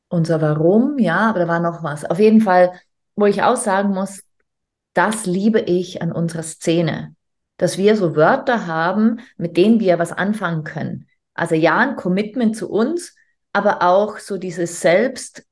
Unser 0.07 0.39
Warum, 0.41 0.97
ja, 0.99 1.29
aber 1.29 1.39
da 1.39 1.47
war 1.49 1.59
noch 1.59 1.83
was. 1.83 2.05
Auf 2.05 2.17
jeden 2.17 2.39
Fall, 2.39 2.71
wo 3.17 3.25
ich 3.25 3.43
auch 3.43 3.57
sagen 3.57 3.89
muss, 3.89 4.23
das 4.93 5.25
liebe 5.25 5.59
ich 5.59 6.01
an 6.01 6.13
unserer 6.13 6.43
Szene, 6.43 7.13
dass 7.57 7.77
wir 7.77 7.95
so 7.95 8.15
Wörter 8.15 8.67
haben, 8.67 9.19
mit 9.37 9.57
denen 9.57 9.79
wir 9.79 9.99
was 9.99 10.11
anfangen 10.11 10.63
können. 10.63 11.07
Also 11.33 11.55
ja, 11.55 11.77
ein 11.77 11.95
Commitment 11.95 12.55
zu 12.55 12.69
uns, 12.69 13.15
aber 13.53 13.81
auch 13.81 14.17
so 14.17 14.37
dieses 14.37 14.81
Selbst, 14.81 15.45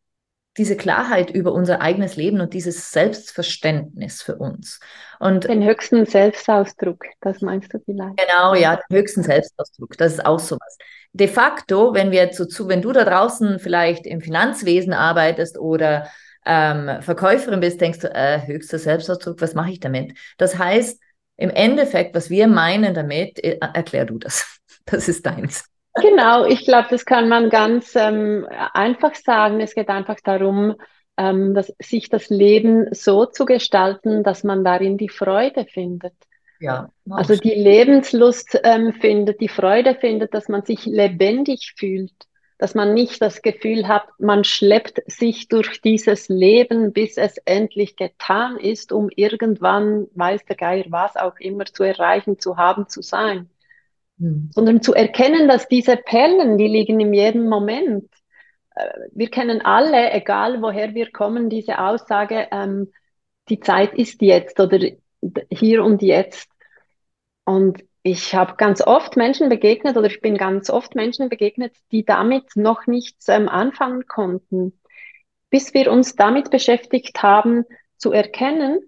diese 0.57 0.75
Klarheit 0.75 1.31
über 1.31 1.53
unser 1.53 1.81
eigenes 1.81 2.15
Leben 2.17 2.41
und 2.41 2.53
dieses 2.53 2.91
Selbstverständnis 2.91 4.21
für 4.21 4.35
uns. 4.35 4.79
Und 5.19 5.45
den 5.45 5.63
höchsten 5.63 6.05
Selbstausdruck, 6.05 7.05
das 7.21 7.41
meinst 7.41 7.73
du 7.73 7.79
vielleicht? 7.79 8.17
Genau, 8.17 8.55
ja, 8.55 8.75
den 8.75 8.97
höchsten 8.97 9.23
Selbstausdruck, 9.23 9.97
das 9.97 10.13
ist 10.13 10.25
auch 10.25 10.39
sowas 10.39 10.77
de 11.13 11.27
facto, 11.27 11.93
wenn 11.93 12.11
wir 12.11 12.31
zu, 12.31 12.47
zu, 12.47 12.67
wenn 12.67 12.81
du 12.81 12.91
da 12.91 13.03
draußen 13.03 13.59
vielleicht 13.59 14.05
im 14.05 14.21
Finanzwesen 14.21 14.93
arbeitest 14.93 15.57
oder 15.57 16.07
ähm, 16.45 17.01
Verkäuferin 17.01 17.59
bist, 17.59 17.81
denkst 17.81 17.99
du, 17.99 18.13
äh, 18.13 18.45
höchster 18.45 18.79
Selbstausdruck, 18.79 19.41
was 19.41 19.53
mache 19.53 19.71
ich 19.71 19.79
damit? 19.79 20.17
Das 20.37 20.57
heißt, 20.57 20.99
im 21.41 21.49
Endeffekt, 21.49 22.15
was 22.15 22.29
wir 22.29 22.47
meinen 22.47 22.93
damit, 22.93 23.43
äh, 23.43 23.57
erklär 23.59 24.05
du 24.05 24.17
das. 24.17 24.59
Das 24.85 25.07
ist 25.07 25.27
deins. 25.27 25.69
Genau, 26.01 26.43
ich 26.43 26.65
glaube, 26.65 26.87
das 26.89 27.05
kann 27.05 27.29
man 27.29 27.51
ganz 27.51 27.95
ähm, 27.95 28.47
einfach 28.73 29.13
sagen. 29.13 29.59
Es 29.59 29.75
geht 29.75 29.89
einfach 29.89 30.17
darum, 30.23 30.73
ähm, 31.17 31.53
dass, 31.53 31.71
sich 31.79 32.09
das 32.09 32.29
Leben 32.29 32.87
so 32.91 33.27
zu 33.27 33.45
gestalten, 33.45 34.23
dass 34.23 34.43
man 34.43 34.63
darin 34.63 34.97
die 34.97 35.07
Freude 35.07 35.65
findet. 35.65 36.15
Ja. 36.59 36.89
Also 37.11 37.35
die 37.35 37.53
Lebenslust 37.53 38.59
ähm, 38.63 38.91
findet, 38.93 39.39
die 39.39 39.49
Freude 39.49 39.93
findet, 39.93 40.33
dass 40.33 40.49
man 40.49 40.65
sich 40.65 40.87
lebendig 40.87 41.75
fühlt, 41.77 42.15
dass 42.61 42.75
man 42.75 42.93
nicht 42.93 43.23
das 43.23 43.41
Gefühl 43.41 43.87
hat, 43.87 44.03
man 44.19 44.43
schleppt 44.43 45.01
sich 45.07 45.47
durch 45.47 45.81
dieses 45.81 46.29
Leben, 46.29 46.93
bis 46.93 47.17
es 47.17 47.37
endlich 47.45 47.95
getan 47.95 48.57
ist, 48.57 48.91
um 48.91 49.09
irgendwann, 49.15 50.05
weiß 50.13 50.45
der 50.45 50.57
Geier 50.57 50.85
was 50.89 51.15
auch 51.15 51.39
immer, 51.39 51.65
zu 51.65 51.81
erreichen, 51.81 52.37
zu 52.37 52.57
haben, 52.57 52.87
zu 52.87 53.01
sein. 53.01 53.49
Hm. 54.19 54.51
Sondern 54.53 54.83
zu 54.83 54.93
erkennen, 54.93 55.47
dass 55.47 55.69
diese 55.69 55.97
Perlen, 55.97 56.59
die 56.59 56.67
liegen 56.67 56.99
in 56.99 57.15
jedem 57.15 57.49
Moment. 57.49 58.07
Äh, 58.75 58.89
wir 59.11 59.31
kennen 59.31 59.61
alle, 59.61 60.11
egal 60.11 60.61
woher 60.61 60.93
wir 60.93 61.11
kommen, 61.11 61.49
diese 61.49 61.79
Aussage, 61.79 62.47
ähm, 62.51 62.91
die 63.49 63.59
Zeit 63.59 63.95
ist 63.95 64.21
jetzt 64.21 64.59
oder 64.59 64.77
hier 65.49 65.83
und 65.83 66.03
jetzt. 66.03 66.47
Und 67.43 67.83
ich 68.03 68.33
habe 68.33 68.55
ganz 68.55 68.81
oft 68.81 69.15
Menschen 69.15 69.49
begegnet 69.49 69.95
oder 69.95 70.07
ich 70.07 70.21
bin 70.21 70.37
ganz 70.37 70.69
oft 70.69 70.95
Menschen 70.95 71.29
begegnet, 71.29 71.75
die 71.91 72.03
damit 72.03 72.55
noch 72.55 72.87
nichts 72.87 73.27
ähm, 73.27 73.47
anfangen 73.47 74.07
konnten, 74.07 74.79
bis 75.49 75.73
wir 75.73 75.91
uns 75.91 76.15
damit 76.15 76.49
beschäftigt 76.49 77.21
haben, 77.21 77.65
zu 77.97 78.11
erkennen, 78.11 78.79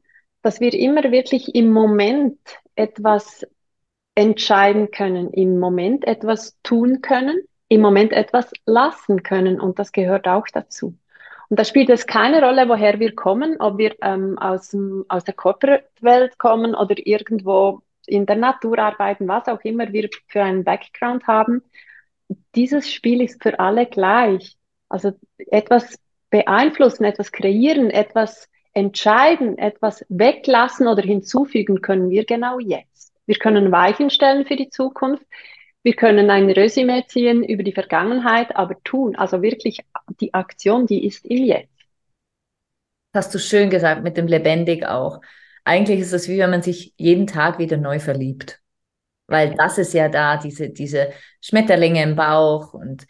dass 0.41 0.59
wir 0.59 0.73
immer 0.73 1.11
wirklich 1.11 1.53
im 1.53 1.71
Moment 1.71 2.39
etwas 2.75 3.45
entscheiden 4.15 4.89
können, 4.91 5.31
im 5.31 5.59
Moment 5.59 6.05
etwas 6.05 6.57
tun 6.63 7.01
können, 7.01 7.39
im 7.67 7.81
Moment 7.81 8.11
etwas 8.13 8.51
lassen 8.65 9.23
können. 9.23 9.59
Und 9.59 9.77
das 9.77 9.91
gehört 9.91 10.27
auch 10.27 10.47
dazu. 10.51 10.97
Und 11.49 11.59
da 11.59 11.65
spielt 11.65 11.89
es 11.89 12.07
keine 12.07 12.43
Rolle, 12.43 12.67
woher 12.67 12.99
wir 12.99 13.13
kommen, 13.13 13.57
ob 13.59 13.77
wir 13.77 13.95
ähm, 14.01 14.39
aus, 14.39 14.75
aus 15.07 15.23
der 15.23 15.33
Corporate-Welt 15.35 16.39
kommen 16.39 16.73
oder 16.73 16.95
irgendwo 16.97 17.81
in 18.05 18.25
der 18.25 18.35
Natur 18.35 18.79
arbeiten, 18.79 19.27
was 19.27 19.47
auch 19.47 19.61
immer 19.61 19.91
wir 19.93 20.09
für 20.27 20.43
einen 20.43 20.63
Background 20.63 21.27
haben. 21.27 21.63
dieses 22.55 22.91
Spiel 22.91 23.21
ist 23.21 23.41
für 23.43 23.59
alle 23.59 23.85
gleich. 23.85 24.57
Also 24.89 25.13
etwas 25.37 25.99
beeinflussen, 26.29 27.03
etwas 27.03 27.31
kreieren, 27.31 27.89
etwas 27.89 28.49
entscheiden, 28.73 29.57
etwas 29.57 30.05
weglassen 30.09 30.87
oder 30.87 31.03
hinzufügen 31.03 31.81
können 31.81 32.09
wir 32.09 32.25
genau 32.25 32.59
jetzt. 32.59 33.13
Wir 33.25 33.35
können 33.35 33.71
Weichen 33.71 34.09
stellen 34.09 34.45
für 34.45 34.55
die 34.55 34.69
Zukunft. 34.69 35.25
Wir 35.83 35.95
können 35.95 36.29
ein 36.29 36.49
Resümee 36.49 37.05
ziehen 37.07 37.43
über 37.43 37.63
die 37.63 37.73
Vergangenheit, 37.73 38.55
aber 38.55 38.81
tun, 38.83 39.15
also 39.15 39.41
wirklich 39.41 39.79
die 40.21 40.33
Aktion, 40.33 40.87
die 40.87 41.05
ist 41.05 41.25
im 41.25 41.43
Jetzt. 41.43 41.69
Hast 43.13 43.35
du 43.35 43.39
schön 43.39 43.69
gesagt, 43.69 44.01
mit 44.03 44.17
dem 44.17 44.27
lebendig 44.27 44.85
auch. 44.85 45.21
Eigentlich 45.63 45.99
ist 45.99 46.13
es 46.13 46.27
wie 46.27 46.39
wenn 46.39 46.49
man 46.49 46.61
sich 46.61 46.93
jeden 46.97 47.27
Tag 47.27 47.59
wieder 47.59 47.77
neu 47.77 47.99
verliebt. 47.99 48.59
Weil 49.27 49.55
das 49.55 49.77
ist 49.77 49.93
ja 49.93 50.09
da, 50.09 50.37
diese, 50.37 50.69
diese 50.69 51.09
Schmetterlinge 51.41 52.03
im 52.03 52.15
Bauch 52.15 52.73
und 52.73 53.07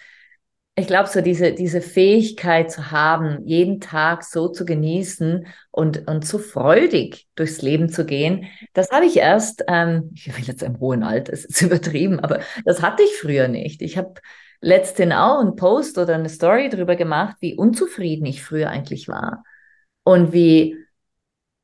ich 0.76 0.88
glaube, 0.88 1.08
so 1.08 1.22
diese, 1.22 1.54
diese 1.54 1.82
Fähigkeit 1.82 2.72
zu 2.72 2.90
haben, 2.90 3.46
jeden 3.46 3.80
Tag 3.80 4.24
so 4.24 4.48
zu 4.48 4.66
genießen 4.66 5.46
und, 5.70 6.08
und 6.08 6.26
so 6.26 6.40
freudig 6.40 7.28
durchs 7.36 7.62
Leben 7.62 7.90
zu 7.90 8.06
gehen, 8.06 8.48
das 8.74 8.90
habe 8.90 9.06
ich 9.06 9.18
erst, 9.18 9.64
ähm, 9.68 10.12
ich 10.16 10.36
will 10.36 10.44
jetzt 10.44 10.64
im 10.64 10.80
hohen 10.80 11.04
Alter, 11.04 11.32
das 11.32 11.46
ist 11.46 11.62
übertrieben, 11.64 12.20
aber 12.20 12.40
das 12.66 12.82
hatte 12.82 13.04
ich 13.04 13.16
früher 13.18 13.48
nicht. 13.48 13.84
Ich 13.84 13.98
habe 13.98 14.16
letztens 14.62 15.14
auch 15.14 15.42
einen 15.42 15.56
Post 15.56 16.00
oder 16.00 16.16
eine 16.16 16.30
Story 16.30 16.70
darüber 16.70 16.96
gemacht, 16.96 17.38
wie 17.40 17.56
unzufrieden 17.56 18.26
ich 18.26 18.44
früher 18.44 18.70
eigentlich 18.70 19.08
war. 19.08 19.44
Und 20.04 20.34
wie, 20.34 20.78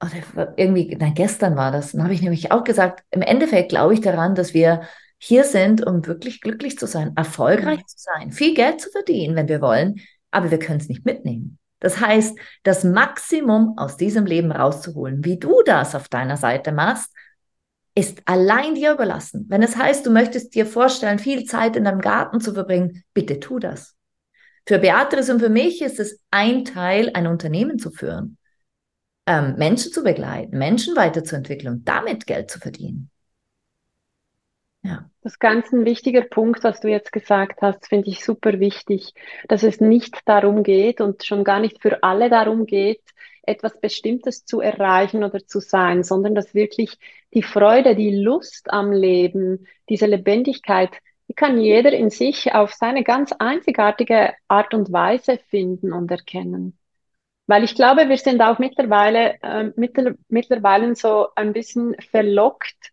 oder 0.02 0.54
irgendwie, 0.58 0.96
nein, 0.96 1.14
gestern 1.14 1.56
war 1.56 1.72
das, 1.72 1.92
dann 1.92 2.04
habe 2.04 2.14
ich 2.14 2.22
nämlich 2.22 2.52
auch 2.52 2.64
gesagt, 2.64 3.04
im 3.12 3.22
Endeffekt 3.22 3.70
glaube 3.70 3.94
ich 3.94 4.02
daran, 4.02 4.36
dass 4.36 4.54
wir 4.54 4.82
hier 5.18 5.44
sind, 5.44 5.86
um 5.86 6.06
wirklich 6.06 6.40
glücklich 6.40 6.80
zu 6.80 6.88
sein, 6.88 7.12
erfolgreich 7.16 7.80
mhm. 7.80 7.88
zu 7.88 7.98
sein, 7.98 8.32
viel 8.32 8.54
Geld 8.54 8.80
zu 8.80 8.90
verdienen, 8.90 9.36
wenn 9.36 9.50
wir 9.50 9.62
wollen, 9.62 10.00
aber 10.32 10.52
wir 10.52 10.60
können 10.60 10.80
es 10.80 10.88
nicht 10.88 11.06
mitnehmen. 11.06 11.60
Das 11.80 12.00
heißt, 12.00 12.38
das 12.64 12.84
Maximum 12.84 13.78
aus 13.78 13.98
diesem 13.98 14.26
Leben 14.26 14.52
rauszuholen, 14.52 15.24
wie 15.24 15.38
du 15.38 15.62
das 15.66 15.96
auf 15.96 16.08
deiner 16.10 16.38
Seite 16.38 16.72
machst, 16.72 17.14
ist 17.96 18.22
allein 18.26 18.76
dir 18.76 18.94
überlassen. 18.94 19.46
Wenn 19.50 19.64
es 19.64 19.76
heißt, 19.76 20.06
du 20.06 20.12
möchtest 20.12 20.56
dir 20.56 20.66
vorstellen, 20.66 21.20
viel 21.20 21.46
Zeit 21.46 21.76
in 21.76 21.84
deinem 21.84 22.02
Garten 22.02 22.40
zu 22.40 22.54
verbringen, 22.54 23.04
bitte 23.14 23.40
tu 23.40 23.60
das. 23.60 23.96
Für 24.66 24.80
Beatrice 24.80 25.34
und 25.34 25.40
für 25.40 25.50
mich 25.50 25.82
ist 25.82 26.00
es 26.00 26.22
ein 26.32 26.64
Teil, 26.64 27.12
ein 27.14 27.28
Unternehmen 27.28 27.80
zu 27.80 27.92
führen, 27.92 28.38
ähm, 29.30 29.56
Menschen 29.58 29.92
zu 29.92 30.04
begleiten, 30.04 30.58
Menschen 30.58 30.96
weiterzuentwickeln 30.96 31.72
und 31.72 31.88
damit 31.88 32.26
Geld 32.26 32.50
zu 32.50 32.60
verdienen. 32.60 33.12
Ja. 34.82 35.08
Das 35.22 35.34
ist 35.34 35.40
ganz 35.40 35.72
ein 35.72 35.86
wichtiger 35.86 36.22
Punkt, 36.22 36.64
was 36.64 36.80
du 36.80 36.88
jetzt 36.88 37.12
gesagt 37.12 37.62
hast, 37.62 37.88
finde 37.88 38.10
ich 38.10 38.26
super 38.26 38.60
wichtig, 38.60 39.14
dass 39.48 39.62
es 39.62 39.80
nicht 39.82 40.18
darum 40.26 40.64
geht 40.64 41.00
und 41.00 41.26
schon 41.26 41.44
gar 41.44 41.60
nicht 41.60 41.80
für 41.80 42.02
alle 42.02 42.32
darum 42.32 42.66
geht, 42.66 43.04
etwas 43.44 43.80
Bestimmtes 43.80 44.46
zu 44.46 44.62
erreichen 44.62 45.24
oder 45.24 45.46
zu 45.46 45.60
sein, 45.60 46.04
sondern 46.04 46.34
dass 46.34 46.56
wirklich 46.56 46.98
die 47.34 47.44
Freude, 47.44 47.96
die 47.96 48.16
Lust 48.16 48.72
am 48.72 48.92
Leben, 48.92 49.68
diese 49.90 50.08
Lebendigkeit, 50.08 50.90
die 51.28 51.34
kann 51.34 51.60
jeder 51.60 51.92
in 51.94 52.10
sich 52.10 52.56
auf 52.56 52.74
seine 52.74 53.04
ganz 53.04 53.32
einzigartige 53.34 54.34
Art 54.48 54.74
und 54.74 54.92
Weise 54.92 55.38
finden 55.50 55.94
und 55.94 56.10
erkennen. 56.10 56.79
Weil 57.50 57.64
ich 57.64 57.74
glaube, 57.74 58.08
wir 58.08 58.18
sind 58.18 58.42
auch 58.42 58.60
mittlerweile, 58.60 59.42
äh, 59.42 59.72
mittler, 59.76 60.14
mittlerweile 60.28 60.96
so 60.96 61.30
ein 61.36 61.52
bisschen 61.52 61.96
verlockt 62.12 62.92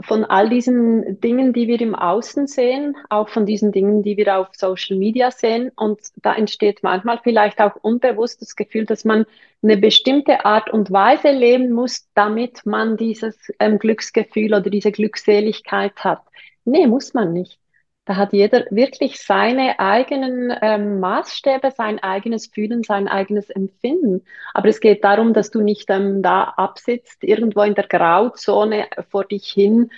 von 0.00 0.24
all 0.24 0.48
diesen 0.48 1.20
Dingen, 1.20 1.52
die 1.52 1.68
wir 1.68 1.80
im 1.80 1.94
Außen 1.94 2.48
sehen, 2.48 2.96
auch 3.08 3.28
von 3.28 3.46
diesen 3.46 3.70
Dingen, 3.70 4.02
die 4.02 4.16
wir 4.16 4.36
auf 4.36 4.48
Social 4.50 4.96
Media 4.96 5.30
sehen. 5.30 5.70
Und 5.76 6.00
da 6.16 6.34
entsteht 6.34 6.82
manchmal 6.82 7.20
vielleicht 7.22 7.60
auch 7.60 7.76
unbewusst 7.80 8.42
das 8.42 8.56
Gefühl, 8.56 8.84
dass 8.84 9.04
man 9.04 9.26
eine 9.62 9.76
bestimmte 9.76 10.44
Art 10.44 10.70
und 10.70 10.90
Weise 10.90 11.30
leben 11.30 11.70
muss, 11.70 12.08
damit 12.14 12.66
man 12.66 12.96
dieses 12.96 13.36
ähm, 13.60 13.78
Glücksgefühl 13.78 14.54
oder 14.54 14.70
diese 14.70 14.90
Glückseligkeit 14.90 16.02
hat. 16.02 16.22
Nee, 16.64 16.88
muss 16.88 17.14
man 17.14 17.32
nicht. 17.32 17.60
Da 18.08 18.16
hat 18.16 18.32
jeder 18.32 18.64
wirklich 18.70 19.20
seine 19.20 19.78
eigenen 19.78 20.50
ähm, 20.62 20.98
Maßstäbe, 20.98 21.70
sein 21.70 21.98
eigenes 21.98 22.46
Fühlen, 22.46 22.82
sein 22.82 23.06
eigenes 23.06 23.50
Empfinden. 23.50 24.24
Aber 24.54 24.70
es 24.70 24.80
geht 24.80 25.04
darum, 25.04 25.34
dass 25.34 25.50
du 25.50 25.60
nicht 25.60 25.90
ähm, 25.90 26.22
da 26.22 26.44
absitzt, 26.44 27.22
irgendwo 27.22 27.60
in 27.60 27.74
der 27.74 27.86
Grauzone 27.86 28.88
vor 29.10 29.26
dich 29.26 29.50
hin 29.50 29.90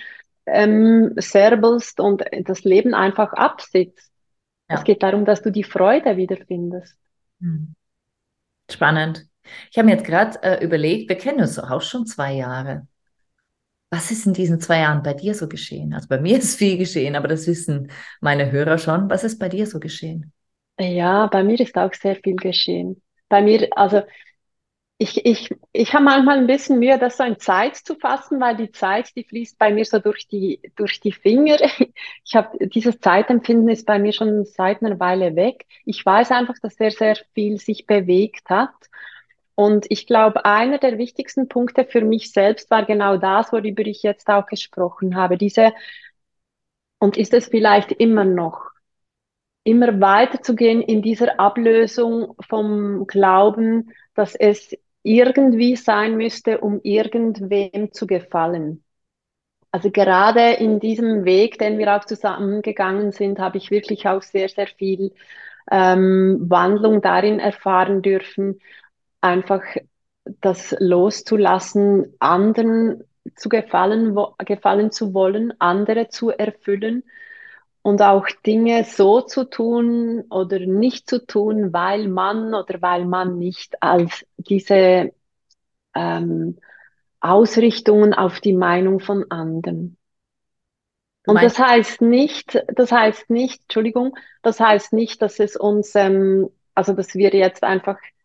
ähm, 0.45 1.13
serbelst 1.15 2.01
und 2.01 2.25
das 2.43 2.65
Leben 2.65 2.93
einfach 2.93 3.31
absitzt. 3.31 4.11
Ja. 4.69 4.75
Es 4.75 4.83
geht 4.83 5.03
darum, 5.03 5.23
dass 5.23 5.41
du 5.41 5.49
die 5.49 5.63
Freude 5.63 6.17
wiederfindest. 6.17 6.97
Hm. 7.39 7.75
Spannend. 8.69 9.25
Ich 9.71 9.77
habe 9.77 9.85
mir 9.85 9.93
jetzt 9.93 10.05
gerade 10.05 10.37
äh, 10.43 10.61
überlegt, 10.61 11.07
wir 11.07 11.17
kennen 11.17 11.39
uns 11.39 11.57
auch 11.57 11.81
schon 11.81 12.05
zwei 12.05 12.33
Jahre. 12.33 12.87
Was 13.91 14.09
ist 14.11 14.25
in 14.25 14.33
diesen 14.33 14.59
zwei 14.59 14.79
Jahren 14.79 15.03
bei 15.03 15.13
dir 15.13 15.35
so 15.35 15.47
geschehen? 15.47 15.93
Also 15.93 16.07
bei 16.07 16.19
mir 16.19 16.37
ist 16.39 16.57
viel 16.57 16.77
geschehen, 16.77 17.15
aber 17.15 17.27
das 17.27 17.45
wissen 17.47 17.91
meine 18.21 18.51
Hörer 18.51 18.77
schon. 18.79 19.09
Was 19.09 19.23
ist 19.23 19.37
bei 19.39 19.49
dir 19.49 19.67
so 19.67 19.79
geschehen? 19.79 20.33
Ja, 20.79 21.27
bei 21.27 21.43
mir 21.43 21.59
ist 21.59 21.77
auch 21.77 21.93
sehr 21.93 22.15
viel 22.15 22.35
geschehen. 22.35 23.01
Bei 23.29 23.41
mir, 23.41 23.67
also 23.77 24.01
ich, 24.99 25.25
ich, 25.25 25.49
ich 25.73 25.93
habe 25.93 26.05
manchmal 26.05 26.39
ein 26.39 26.47
bisschen 26.47 26.79
Mühe, 26.79 26.99
das 26.99 27.17
so 27.17 27.23
in 27.23 27.39
Zeit 27.39 27.77
zu 27.77 27.95
fassen, 27.95 28.39
weil 28.41 28.55
die 28.57 28.71
Zeit, 28.71 29.15
die 29.15 29.23
fließt 29.25 29.57
bei 29.59 29.73
mir 29.73 29.85
so 29.85 29.99
durch 29.99 30.27
die, 30.27 30.61
durch 30.75 30.99
die 31.01 31.11
Finger. 31.13 31.57
Ich 32.25 32.35
habe 32.35 32.67
dieses 32.69 32.99
Zeitempfinden 32.99 33.69
ist 33.69 33.85
bei 33.87 33.99
mir 33.99 34.13
schon 34.13 34.45
seit 34.45 34.83
einer 34.83 34.99
Weile 34.99 35.35
weg. 35.35 35.65
Ich 35.85 36.05
weiß 36.05 36.31
einfach, 36.31 36.55
dass 36.61 36.75
sehr, 36.75 36.91
sehr 36.91 37.17
viel 37.33 37.59
sich 37.59 37.87
bewegt 37.87 38.49
hat. 38.49 38.71
Und 39.61 39.85
ich 39.89 40.07
glaube, 40.07 40.43
einer 40.43 40.79
der 40.79 40.97
wichtigsten 40.97 41.47
Punkte 41.47 41.85
für 41.85 42.01
mich 42.01 42.31
selbst 42.31 42.71
war 42.71 42.83
genau 42.83 43.17
das, 43.17 43.53
worüber 43.53 43.85
ich 43.85 44.01
jetzt 44.01 44.27
auch 44.27 44.47
gesprochen 44.47 45.15
habe. 45.15 45.37
Diese, 45.37 45.71
und 46.97 47.15
ist 47.15 47.31
es 47.35 47.49
vielleicht 47.49 47.91
immer 47.91 48.25
noch, 48.25 48.71
immer 49.63 50.01
weiterzugehen 50.01 50.81
in 50.81 51.03
dieser 51.03 51.39
Ablösung 51.39 52.33
vom 52.49 53.05
Glauben, 53.05 53.91
dass 54.15 54.33
es 54.33 54.75
irgendwie 55.03 55.75
sein 55.75 56.17
müsste, 56.17 56.57
um 56.61 56.79
irgendwem 56.81 57.91
zu 57.93 58.07
gefallen. 58.07 58.83
Also 59.71 59.91
gerade 59.91 60.53
in 60.53 60.79
diesem 60.79 61.23
Weg, 61.23 61.59
den 61.59 61.77
wir 61.77 61.95
auch 61.95 62.05
zusammengegangen 62.05 63.11
sind, 63.11 63.37
habe 63.37 63.59
ich 63.59 63.69
wirklich 63.69 64.07
auch 64.07 64.23
sehr, 64.23 64.49
sehr 64.49 64.65
viel 64.65 65.13
ähm, 65.71 66.39
Wandlung 66.49 67.01
darin 67.03 67.39
erfahren 67.39 68.01
dürfen, 68.01 68.59
einfach 69.21 69.63
das 70.41 70.75
loszulassen, 70.79 72.13
anderen 72.19 73.03
zu 73.35 73.49
gefallen, 73.49 74.17
gefallen 74.39 74.91
zu 74.91 75.13
wollen, 75.13 75.53
andere 75.59 76.09
zu 76.09 76.29
erfüllen 76.29 77.03
und 77.81 78.01
auch 78.01 78.27
Dinge 78.45 78.83
so 78.83 79.21
zu 79.21 79.45
tun 79.45 80.25
oder 80.29 80.59
nicht 80.59 81.09
zu 81.09 81.25
tun, 81.25 81.73
weil 81.73 82.07
man 82.07 82.53
oder 82.53 82.81
weil 82.81 83.05
man 83.05 83.37
nicht 83.37 83.81
als 83.81 84.25
diese 84.37 85.11
ähm, 85.95 86.57
Ausrichtungen 87.19 88.13
auf 88.13 88.39
die 88.39 88.53
Meinung 88.53 88.99
von 88.99 89.29
anderen. 89.29 89.97
Und 91.25 91.41
das 91.41 91.59
heißt 91.59 92.01
nicht, 92.01 92.63
das 92.75 92.91
heißt 92.91 93.29
nicht, 93.29 93.61
Entschuldigung, 93.63 94.15
das 94.41 94.59
heißt 94.59 94.93
nicht, 94.93 95.21
dass 95.21 95.39
es 95.39 95.55
uns, 95.55 95.93
ähm, 95.95 96.49
also 96.73 96.93
dass 96.93 97.13
wir 97.13 97.29
jetzt 97.29 97.63
einfach 97.63 97.99
in, 97.99 98.20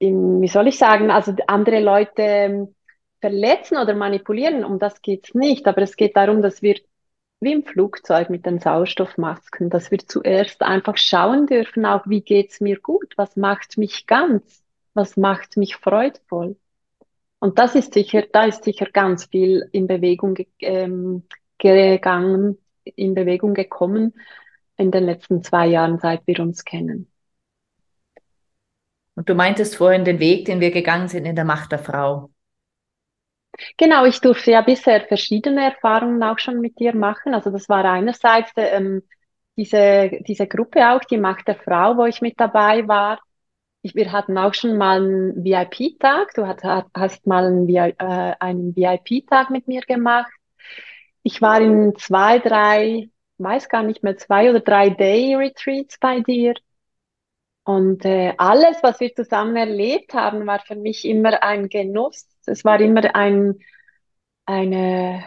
wie 0.00 0.48
soll 0.48 0.68
ich 0.68 0.78
sagen, 0.78 1.10
also 1.10 1.34
andere 1.46 1.80
Leute 1.80 2.22
ähm, 2.22 2.74
verletzen 3.20 3.78
oder 3.78 3.94
manipulieren, 3.94 4.64
um 4.64 4.78
das 4.78 5.02
geht's 5.02 5.34
nicht. 5.34 5.66
Aber 5.66 5.82
es 5.82 5.96
geht 5.96 6.16
darum, 6.16 6.42
dass 6.42 6.62
wir 6.62 6.76
wie 7.40 7.52
im 7.52 7.64
Flugzeug 7.64 8.30
mit 8.30 8.46
den 8.46 8.58
Sauerstoffmasken, 8.58 9.70
dass 9.70 9.90
wir 9.90 9.98
zuerst 9.98 10.62
einfach 10.62 10.96
schauen 10.96 11.46
dürfen, 11.46 11.86
auch 11.86 12.06
wie 12.06 12.20
geht's 12.20 12.60
mir 12.60 12.80
gut, 12.80 13.14
was 13.16 13.36
macht 13.36 13.78
mich 13.78 14.06
ganz, 14.06 14.62
was 14.94 15.16
macht 15.16 15.56
mich 15.56 15.76
freudvoll. 15.76 16.56
Und 17.38 17.58
das 17.58 17.76
ist 17.76 17.94
sicher, 17.94 18.24
da 18.32 18.46
ist 18.46 18.64
sicher 18.64 18.86
ganz 18.86 19.26
viel 19.26 19.68
in 19.70 19.86
Bewegung 19.86 20.36
ähm, 20.58 21.22
gegangen, 21.58 22.58
in 22.84 23.14
Bewegung 23.14 23.54
gekommen 23.54 24.14
in 24.76 24.90
den 24.90 25.04
letzten 25.04 25.42
zwei 25.42 25.66
Jahren, 25.68 25.98
seit 25.98 26.26
wir 26.26 26.40
uns 26.40 26.64
kennen. 26.64 27.08
Und 29.18 29.28
du 29.28 29.34
meintest 29.34 29.74
vorhin 29.74 30.04
den 30.04 30.20
Weg, 30.20 30.44
den 30.44 30.60
wir 30.60 30.70
gegangen 30.70 31.08
sind 31.08 31.24
in 31.24 31.34
der 31.34 31.44
Macht 31.44 31.72
der 31.72 31.80
Frau. 31.80 32.30
Genau, 33.76 34.04
ich 34.04 34.20
durfte 34.20 34.52
ja 34.52 34.60
bisher 34.60 35.00
verschiedene 35.08 35.64
Erfahrungen 35.64 36.22
auch 36.22 36.38
schon 36.38 36.60
mit 36.60 36.78
dir 36.78 36.94
machen. 36.94 37.34
Also 37.34 37.50
das 37.50 37.68
war 37.68 37.84
einerseits 37.84 38.52
ähm, 38.54 39.02
diese, 39.56 40.12
diese 40.20 40.46
Gruppe 40.46 40.92
auch, 40.92 41.02
die 41.02 41.18
Macht 41.18 41.48
der 41.48 41.56
Frau, 41.56 41.96
wo 41.96 42.04
ich 42.04 42.20
mit 42.20 42.38
dabei 42.38 42.86
war. 42.86 43.18
Ich, 43.82 43.96
wir 43.96 44.12
hatten 44.12 44.38
auch 44.38 44.54
schon 44.54 44.78
mal 44.78 45.02
einen 45.02 45.44
VIP-Tag. 45.44 46.34
Du 46.34 46.46
hast, 46.46 46.62
hast 46.62 47.26
mal 47.26 47.44
einen, 47.44 47.68
äh, 47.68 48.34
einen 48.38 48.76
VIP-Tag 48.76 49.50
mit 49.50 49.66
mir 49.66 49.80
gemacht. 49.80 50.30
Ich 51.24 51.42
war 51.42 51.60
in 51.60 51.92
zwei, 51.96 52.38
drei 52.38 53.08
weiß 53.38 53.68
gar 53.68 53.82
nicht 53.82 54.04
mehr, 54.04 54.16
zwei 54.16 54.48
oder 54.48 54.60
drei 54.60 54.90
Day-Retreats 54.90 55.98
bei 55.98 56.20
dir. 56.20 56.54
Und 57.68 58.04
äh, 58.06 58.32
alles, 58.38 58.78
was 58.82 58.98
wir 58.98 59.14
zusammen 59.14 59.54
erlebt 59.54 60.14
haben, 60.14 60.46
war 60.46 60.60
für 60.60 60.74
mich 60.74 61.04
immer 61.04 61.42
ein 61.42 61.68
Genuss. 61.68 62.26
Es 62.46 62.64
war 62.64 62.80
immer 62.80 63.14
ein, 63.14 63.58
eine 64.46 65.22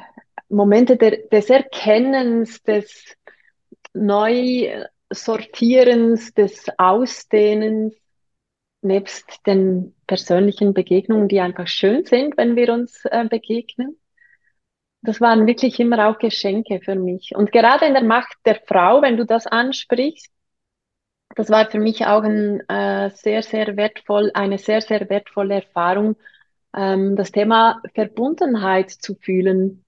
Momente 0.49 0.97
der, 0.97 1.17
des 1.27 1.51
Erkennens, 1.51 2.63
des 2.63 3.15
Neusortierens, 3.93 6.33
des 6.33 6.65
Ausdehnens, 6.79 7.93
nebst 8.81 9.45
den 9.45 9.93
persönlichen 10.07 10.73
Begegnungen, 10.73 11.27
die 11.27 11.41
einfach 11.41 11.67
schön 11.67 12.05
sind, 12.05 12.37
wenn 12.37 12.55
wir 12.55 12.73
uns 12.73 13.05
äh, 13.05 13.23
begegnen. 13.29 13.99
Das 15.03 15.21
waren 15.21 15.45
wirklich 15.45 15.79
immer 15.79 16.09
auch 16.09 16.17
Geschenke 16.17 16.81
für 16.83 16.95
mich. 16.95 17.35
Und 17.35 17.51
gerade 17.51 17.85
in 17.85 17.93
der 17.93 18.03
Macht 18.03 18.35
der 18.47 18.59
Frau, 18.65 19.03
wenn 19.03 19.17
du 19.17 19.27
das 19.27 19.45
ansprichst, 19.45 20.33
das 21.35 21.49
war 21.49 21.69
für 21.69 21.79
mich 21.79 22.05
auch 22.05 22.23
ein, 22.23 22.61
äh, 22.69 23.09
sehr, 23.11 23.43
sehr 23.43 23.77
wertvoll, 23.77 24.31
eine 24.33 24.57
sehr, 24.57 24.81
sehr 24.81 25.09
wertvolle 25.09 25.55
Erfahrung, 25.55 26.15
ähm, 26.75 27.15
das 27.15 27.31
Thema 27.31 27.81
Verbundenheit 27.93 28.89
zu 28.91 29.15
fühlen. 29.15 29.83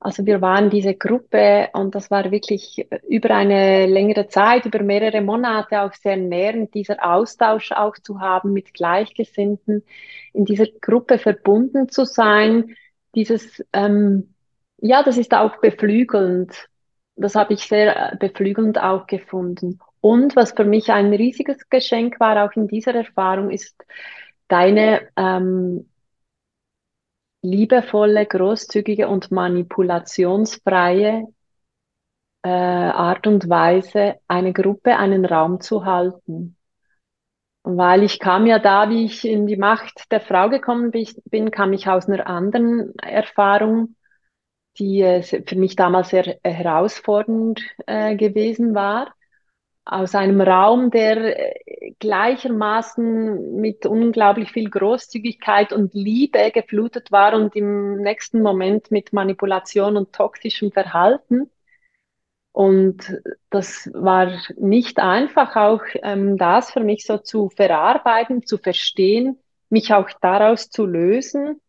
Also 0.00 0.26
wir 0.26 0.40
waren 0.40 0.68
diese 0.68 0.94
Gruppe 0.94 1.68
und 1.74 1.94
das 1.94 2.10
war 2.10 2.32
wirklich 2.32 2.88
über 3.08 3.30
eine 3.36 3.86
längere 3.86 4.26
Zeit, 4.26 4.66
über 4.66 4.82
mehrere 4.82 5.20
Monate 5.20 5.80
auch 5.82 5.92
sehr 5.92 6.16
nährend, 6.16 6.74
dieser 6.74 7.08
Austausch 7.08 7.70
auch 7.70 7.94
zu 7.94 8.20
haben 8.20 8.52
mit 8.52 8.74
Gleichgesinnten, 8.74 9.84
in 10.32 10.44
dieser 10.44 10.66
Gruppe 10.80 11.18
verbunden 11.18 11.88
zu 11.88 12.04
sein. 12.04 12.74
Dieses, 13.14 13.64
ähm, 13.72 14.34
ja, 14.78 15.04
das 15.04 15.18
ist 15.18 15.34
auch 15.34 15.60
beflügelnd. 15.60 16.68
Das 17.14 17.36
habe 17.36 17.54
ich 17.54 17.68
sehr 17.68 18.16
beflügelnd 18.18 18.82
auch 18.82 19.06
gefunden. 19.06 19.78
Und 20.02 20.34
was 20.34 20.50
für 20.52 20.64
mich 20.64 20.90
ein 20.90 21.14
riesiges 21.14 21.68
Geschenk 21.70 22.18
war, 22.18 22.44
auch 22.44 22.52
in 22.56 22.66
dieser 22.66 22.92
Erfahrung, 22.92 23.50
ist 23.50 23.84
deine 24.48 25.08
ähm, 25.16 25.88
liebevolle, 27.42 28.26
großzügige 28.26 29.06
und 29.08 29.30
manipulationsfreie 29.30 31.28
äh, 32.42 32.48
Art 32.48 33.28
und 33.28 33.48
Weise, 33.48 34.16
eine 34.26 34.52
Gruppe 34.52 34.96
einen 34.96 35.24
Raum 35.24 35.60
zu 35.60 35.84
halten. 35.84 36.56
Weil 37.62 38.02
ich 38.02 38.18
kam 38.18 38.46
ja 38.46 38.58
da, 38.58 38.90
wie 38.90 39.04
ich 39.04 39.24
in 39.24 39.46
die 39.46 39.56
Macht 39.56 40.10
der 40.10 40.20
Frau 40.20 40.48
gekommen 40.48 40.90
bin, 40.90 41.52
kam 41.52 41.72
ich 41.72 41.86
aus 41.86 42.08
einer 42.08 42.26
anderen 42.26 42.92
Erfahrung, 42.98 43.94
die 44.80 45.02
äh, 45.02 45.22
für 45.22 45.54
mich 45.54 45.76
damals 45.76 46.08
sehr 46.08 46.40
herausfordernd 46.42 47.62
äh, 47.86 48.16
gewesen 48.16 48.74
war 48.74 49.14
aus 49.84 50.14
einem 50.14 50.40
Raum, 50.40 50.90
der 50.90 51.38
äh, 51.38 51.92
gleichermaßen 51.98 53.60
mit 53.60 53.84
unglaublich 53.86 54.52
viel 54.52 54.70
Großzügigkeit 54.70 55.72
und 55.72 55.94
Liebe 55.94 56.50
geflutet 56.52 57.10
war 57.10 57.34
und 57.34 57.56
im 57.56 57.96
nächsten 57.98 58.42
Moment 58.42 58.90
mit 58.90 59.12
Manipulation 59.12 59.96
und 59.96 60.12
toxischem 60.12 60.70
Verhalten. 60.70 61.50
Und 62.52 63.18
das 63.50 63.90
war 63.94 64.30
nicht 64.56 64.98
einfach, 64.98 65.56
auch 65.56 65.82
ähm, 66.02 66.36
das 66.36 66.70
für 66.70 66.80
mich 66.80 67.04
so 67.06 67.18
zu 67.18 67.48
verarbeiten, 67.48 68.46
zu 68.46 68.58
verstehen, 68.58 69.38
mich 69.70 69.94
auch 69.94 70.10
daraus 70.20 70.68
zu 70.68 70.84
lösen 70.84 71.60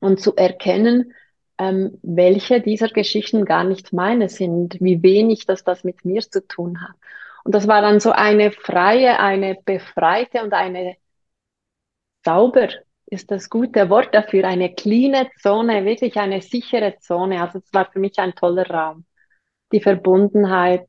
und 0.00 0.20
zu 0.20 0.34
erkennen, 0.34 1.12
ähm, 1.58 1.98
welche 2.02 2.60
dieser 2.60 2.88
Geschichten 2.88 3.44
gar 3.44 3.64
nicht 3.64 3.92
meine 3.92 4.28
sind, 4.28 4.78
wie 4.80 5.02
wenig 5.02 5.46
das 5.46 5.62
das 5.62 5.84
mit 5.84 6.04
mir 6.04 6.22
zu 6.22 6.46
tun 6.46 6.80
hat. 6.82 6.96
Und 7.44 7.54
das 7.54 7.68
war 7.68 7.82
dann 7.82 8.00
so 8.00 8.10
eine 8.10 8.50
freie, 8.50 9.20
eine 9.20 9.56
befreite 9.64 10.42
und 10.42 10.52
eine 10.54 10.96
sauber 12.24 12.68
ist 13.06 13.30
das 13.30 13.50
gute 13.50 13.90
Wort 13.90 14.14
dafür, 14.14 14.44
eine 14.44 14.74
cleane 14.74 15.30
Zone, 15.40 15.84
wirklich 15.84 16.16
eine 16.16 16.40
sichere 16.40 16.96
Zone. 17.00 17.42
Also 17.42 17.58
es 17.58 17.72
war 17.72 17.90
für 17.90 17.98
mich 17.98 18.18
ein 18.18 18.34
toller 18.34 18.68
Raum. 18.68 19.04
Die 19.72 19.80
Verbundenheit, 19.80 20.88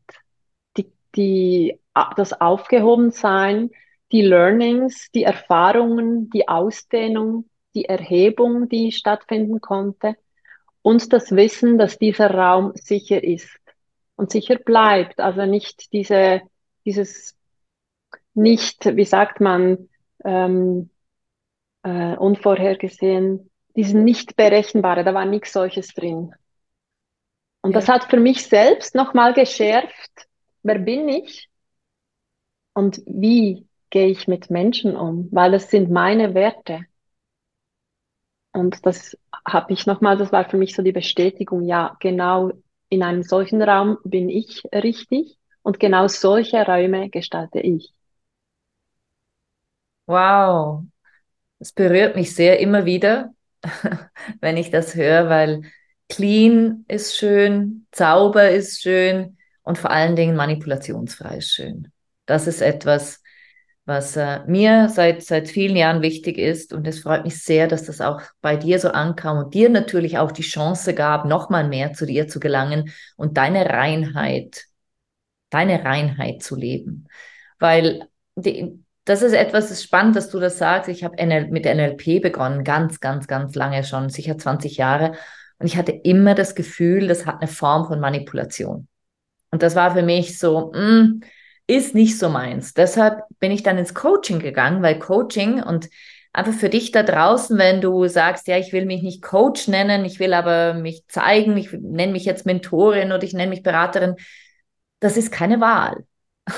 die, 0.78 0.92
die, 1.16 1.80
das 2.16 2.40
Aufgehobensein, 2.40 3.72
die 4.14 4.22
Learnings, 4.22 5.12
die 5.14 5.24
Erfahrungen, 5.24 6.30
die 6.30 6.48
Ausdehnung, 6.48 7.50
die 7.74 7.86
Erhebung, 7.86 8.70
die 8.70 8.94
stattfinden 8.94 9.60
konnte 9.60 10.16
und 10.82 11.12
das 11.12 11.36
Wissen, 11.36 11.78
dass 11.78 11.98
dieser 11.98 12.32
Raum 12.32 12.72
sicher 12.76 13.22
ist 13.22 13.65
und 14.16 14.32
sicher 14.32 14.56
bleibt. 14.56 15.20
Also 15.20 15.46
nicht 15.46 15.92
diese, 15.94 16.42
dieses 16.86 17.36
nicht, 18.34 18.86
wie 18.86 19.06
sagt 19.06 19.40
man, 19.40 19.90
ähm, 20.24 20.90
äh, 21.84 22.16
unvorhergesehen, 22.16 23.50
diesen 23.76 24.04
nicht 24.04 24.36
berechenbare, 24.36 25.04
da 25.04 25.14
war 25.14 25.26
nichts 25.26 25.54
solches 25.54 25.94
drin. 25.94 26.34
Und 27.62 27.72
ja. 27.72 27.80
das 27.80 27.90
hat 27.90 28.06
für 28.06 28.20
mich 28.20 28.48
selbst 28.48 28.96
nochmal 28.96 29.34
geschärft, 29.34 30.28
wer 30.64 30.80
bin 30.80 31.10
ich 31.10 31.50
und 32.74 33.02
wie 33.06 33.68
gehe 33.90 34.08
ich 34.08 34.28
mit 34.28 34.50
Menschen 34.50 34.96
um, 34.96 35.30
weil 35.32 35.54
es 35.54 35.70
sind 35.70 35.90
meine 35.90 36.34
Werte. 36.34 36.86
Und 38.52 38.86
das 38.86 39.18
habe 39.46 39.74
ich 39.74 39.86
nochmal, 39.86 40.18
das 40.18 40.32
war 40.32 40.50
für 40.50 40.58
mich 40.58 40.76
so 40.76 40.82
die 40.82 40.92
Bestätigung, 40.92 41.64
ja, 41.64 41.98
genau 42.00 42.52
in 42.90 43.04
einem 43.04 43.24
solchen 43.24 43.62
Raum 43.62 43.98
bin 44.04 44.30
ich 44.30 44.64
richtig 44.74 45.38
und 45.64 45.80
genau 45.80 46.08
solche 46.08 46.66
Räume 46.66 47.10
gestalte 47.10 47.60
ich. 47.60 47.94
Wow, 50.08 50.84
das 51.60 51.74
berührt 51.74 52.16
mich 52.16 52.36
sehr 52.36 52.60
immer 52.60 52.86
wieder, 52.86 53.34
wenn 54.42 54.58
ich 54.58 54.72
das 54.72 54.96
höre, 54.96 55.30
weil 55.30 55.64
clean 56.10 56.86
ist 56.88 57.18
schön, 57.18 57.88
Zauber 57.92 58.50
ist 58.52 58.82
schön 58.82 59.38
und 59.64 59.80
vor 59.80 59.92
allen 59.92 60.16
Dingen 60.18 60.36
manipulationsfrei 60.38 61.38
ist 61.40 61.54
schön. 61.54 61.92
Das 62.28 62.48
ist 62.48 62.62
etwas, 62.62 63.24
was 63.86 64.18
äh, 64.18 64.40
mir 64.48 64.90
seit, 64.90 65.24
seit 65.24 65.48
vielen 65.48 65.76
Jahren 65.76 66.02
wichtig 66.02 66.38
ist. 66.38 66.74
Und 66.74 66.88
es 66.88 67.00
freut 67.00 67.24
mich 67.24 67.42
sehr, 67.42 67.68
dass 67.68 67.86
das 67.86 68.02
auch 68.02 68.22
bei 68.42 68.56
dir 68.56 68.80
so 68.80 68.90
ankam 68.90 69.38
und 69.38 69.54
dir 69.54 69.70
natürlich 69.70 70.18
auch 70.18 70.32
die 70.32 70.42
Chance 70.42 70.94
gab, 70.94 71.26
nochmal 71.26 71.68
mehr 71.68 71.94
zu 71.94 72.06
dir 72.06 72.28
zu 72.28 72.40
gelangen 72.40 72.92
und 73.16 73.38
deine 73.38 73.70
Reinheit, 73.70 74.66
deine 75.52 75.86
Reinheit 75.86 76.42
zu 76.42 76.56
leben. 76.56 77.08
Weil 77.60 78.08
die, 78.36 78.84
das 79.06 79.22
ist 79.22 79.34
etwas, 79.34 79.70
das 79.70 79.78
ist 79.80 79.84
spannend, 79.84 80.16
dass 80.16 80.30
du 80.30 80.40
das 80.40 80.58
sagst. 80.58 80.90
Ich 80.90 81.04
habe 81.04 81.18
NL, 81.24 81.50
mit 81.52 81.66
NLP 81.66 82.22
begonnen, 82.22 82.64
ganz, 82.64 83.00
ganz, 83.00 83.28
ganz 83.28 83.54
lange 83.54 83.84
schon, 83.84 84.10
sicher 84.10 84.38
20 84.38 84.78
Jahre. 84.78 85.14
Und 85.60 85.68
ich 85.68 85.78
hatte 85.78 85.92
immer 85.92 86.34
das 86.34 86.56
Gefühl, 86.56 87.08
das 87.08 87.28
hat 87.28 87.42
eine 87.42 87.48
Form 87.48 87.86
von 87.86 88.00
Manipulation. 88.00 88.88
Und 89.52 89.62
das 89.62 89.76
war 89.76 89.94
für 89.94 90.02
mich 90.02 90.40
so, 90.40 90.72
mh, 90.74 90.80
mm, 90.80 91.22
ist 91.68 91.96
nicht 91.96 92.18
so 92.20 92.30
meins. 92.30 92.74
Deshalb 92.74 93.24
bin 93.40 93.52
ich 93.52 93.64
dann 93.64 93.78
ins 93.78 93.94
Coaching 93.94 94.40
gegangen, 94.40 94.84
weil 94.84 95.00
Coaching 95.00 95.62
und 95.64 95.90
einfach 96.34 96.54
für 96.54 96.70
dich 96.70 96.92
da 96.92 97.02
draußen, 97.04 97.58
wenn 97.58 97.82
du 97.82 98.08
sagst, 98.08 98.48
ja, 98.48 98.58
ich 98.58 98.74
will 98.74 98.86
mich 98.86 99.02
nicht 99.02 99.22
Coach 99.22 99.68
nennen, 99.68 100.06
ich 100.06 100.20
will 100.20 100.34
aber 100.34 100.74
mich 100.74 101.06
zeigen, 101.08 101.58
ich 101.58 101.72
nenne 101.72 102.12
mich 102.12 102.26
jetzt 102.26 102.46
Mentorin 102.46 103.12
oder 103.12 103.24
ich 103.24 103.34
nenne 103.34 103.50
mich 103.50 103.64
Beraterin, 103.64 104.16
das 105.00 105.18
ist 105.18 105.32
keine 105.32 105.62
Wahl. 105.62 106.06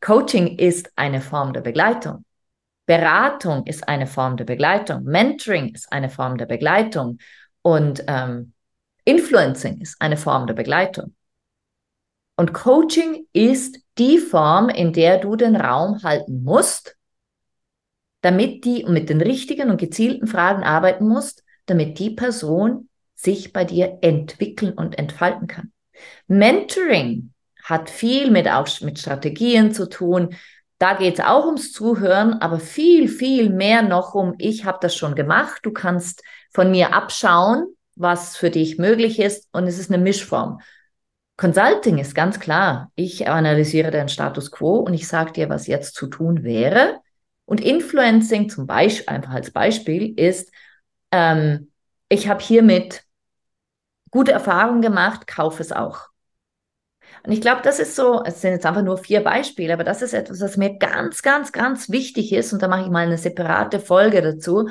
Coaching 0.00 0.58
ist 0.58 0.92
eine 0.96 1.20
Form 1.20 1.52
der 1.52 1.62
Begleitung. 1.62 2.24
Beratung 2.86 3.66
ist 3.66 3.88
eine 3.88 4.06
Form 4.06 4.36
der 4.36 4.44
Begleitung. 4.44 5.04
Mentoring 5.04 5.74
ist 5.74 5.92
eine 5.92 6.10
Form 6.10 6.38
der 6.38 6.46
Begleitung. 6.46 7.18
Und 7.62 8.04
ähm, 8.08 8.52
Influencing 9.04 9.80
ist 9.80 10.00
eine 10.00 10.16
Form 10.16 10.46
der 10.46 10.54
Begleitung. 10.54 11.14
Und 12.36 12.52
Coaching 12.52 13.26
ist 13.32 13.79
die 14.00 14.18
Form, 14.18 14.68
in 14.68 14.92
der 14.92 15.18
du 15.18 15.36
den 15.36 15.54
Raum 15.54 16.02
halten 16.02 16.42
musst, 16.42 16.96
damit 18.22 18.64
die 18.64 18.84
mit 18.84 19.08
den 19.08 19.20
richtigen 19.20 19.70
und 19.70 19.80
gezielten 19.80 20.26
Fragen 20.26 20.64
arbeiten 20.64 21.06
musst, 21.06 21.44
damit 21.66 21.98
die 21.98 22.10
Person 22.10 22.88
sich 23.14 23.52
bei 23.52 23.64
dir 23.64 23.98
entwickeln 24.00 24.72
und 24.72 24.98
entfalten 24.98 25.46
kann. 25.46 25.72
Mentoring 26.26 27.32
hat 27.62 27.90
viel 27.90 28.30
mit, 28.30 28.48
auch 28.48 28.68
mit 28.80 28.98
Strategien 28.98 29.72
zu 29.72 29.88
tun. 29.88 30.34
Da 30.78 30.94
geht 30.94 31.18
es 31.18 31.24
auch 31.24 31.44
ums 31.44 31.72
Zuhören, 31.72 32.34
aber 32.34 32.58
viel, 32.58 33.06
viel 33.08 33.50
mehr 33.50 33.82
noch 33.82 34.14
um, 34.14 34.34
ich 34.38 34.64
habe 34.64 34.78
das 34.80 34.96
schon 34.96 35.14
gemacht, 35.14 35.60
du 35.62 35.72
kannst 35.72 36.22
von 36.50 36.70
mir 36.70 36.94
abschauen, 36.94 37.76
was 37.96 38.36
für 38.36 38.48
dich 38.48 38.78
möglich 38.78 39.18
ist 39.18 39.46
und 39.52 39.66
es 39.66 39.78
ist 39.78 39.92
eine 39.92 40.02
Mischform. 40.02 40.60
Consulting 41.40 41.96
ist 41.96 42.14
ganz 42.14 42.38
klar. 42.38 42.92
Ich 42.96 43.26
analysiere 43.26 43.90
den 43.90 44.10
Status 44.10 44.50
quo 44.50 44.76
und 44.80 44.92
ich 44.92 45.08
sage 45.08 45.32
dir, 45.32 45.48
was 45.48 45.66
jetzt 45.66 45.94
zu 45.94 46.06
tun 46.06 46.44
wäre. 46.44 47.00
Und 47.46 47.62
Influencing 47.62 48.50
zum 48.50 48.66
Beispiel, 48.66 49.08
einfach 49.08 49.32
als 49.32 49.50
Beispiel, 49.50 50.12
ist, 50.20 50.52
ähm, 51.10 51.72
ich 52.10 52.28
habe 52.28 52.42
hiermit 52.42 53.04
gute 54.10 54.32
Erfahrungen 54.32 54.82
gemacht, 54.82 55.26
kaufe 55.26 55.62
es 55.62 55.72
auch. 55.72 56.08
Und 57.24 57.32
ich 57.32 57.40
glaube, 57.40 57.62
das 57.62 57.78
ist 57.78 57.96
so, 57.96 58.22
es 58.22 58.42
sind 58.42 58.50
jetzt 58.50 58.66
einfach 58.66 58.82
nur 58.82 58.98
vier 58.98 59.24
Beispiele, 59.24 59.72
aber 59.72 59.84
das 59.84 60.02
ist 60.02 60.12
etwas, 60.12 60.42
was 60.42 60.58
mir 60.58 60.76
ganz, 60.76 61.22
ganz, 61.22 61.52
ganz 61.52 61.88
wichtig 61.88 62.34
ist. 62.34 62.52
Und 62.52 62.60
da 62.60 62.68
mache 62.68 62.82
ich 62.82 62.90
mal 62.90 63.06
eine 63.06 63.16
separate 63.16 63.80
Folge 63.80 64.20
dazu. 64.20 64.68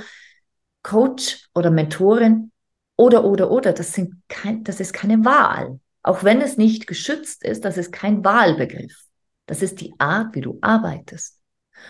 Coach 0.83 1.49
oder 1.55 1.71
Mentorin 1.71 2.51
oder, 2.95 3.23
oder, 3.25 3.49
oder, 3.49 3.73
das, 3.73 3.91
sind 3.91 4.21
kein, 4.27 4.63
das 4.63 4.79
ist 4.79 4.93
keine 4.93 5.25
Wahl. 5.25 5.79
Auch 6.09 6.23
wenn 6.23 6.41
es 6.41 6.57
nicht 6.57 6.87
geschützt 6.87 7.43
ist, 7.43 7.65
das 7.65 7.77
ist 7.77 7.91
kein 7.91 8.25
Wahlbegriff. 8.25 9.03
Das 9.45 9.61
ist 9.61 9.79
die 9.79 9.93
Art, 9.99 10.33
wie 10.33 10.41
du 10.41 10.57
arbeitest. 10.59 11.39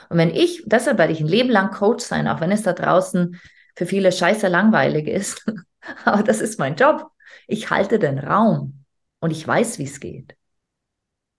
Und 0.10 0.18
wenn 0.18 0.36
ich, 0.36 0.62
deshalb 0.66 0.98
werde 0.98 1.14
ich 1.14 1.22
ein 1.22 1.28
Leben 1.28 1.50
lang 1.50 1.72
Coach 1.72 2.04
sein, 2.04 2.28
auch 2.28 2.42
wenn 2.42 2.52
es 2.52 2.64
da 2.64 2.74
draußen 2.74 3.40
für 3.78 3.86
viele 3.86 4.12
scheiße 4.12 4.50
langweilig 4.50 5.08
ist. 5.08 5.46
Aber 6.04 6.22
das 6.22 6.42
ist 6.42 6.60
mein 6.60 6.76
Job. 6.76 7.10
Ich 7.48 7.70
halte 7.70 7.98
den 7.98 8.20
Raum 8.20 8.84
und 9.22 9.32
ich 9.32 9.48
weiß, 9.48 9.80
wie 9.80 9.86
es 9.86 10.02
geht. 10.02 10.36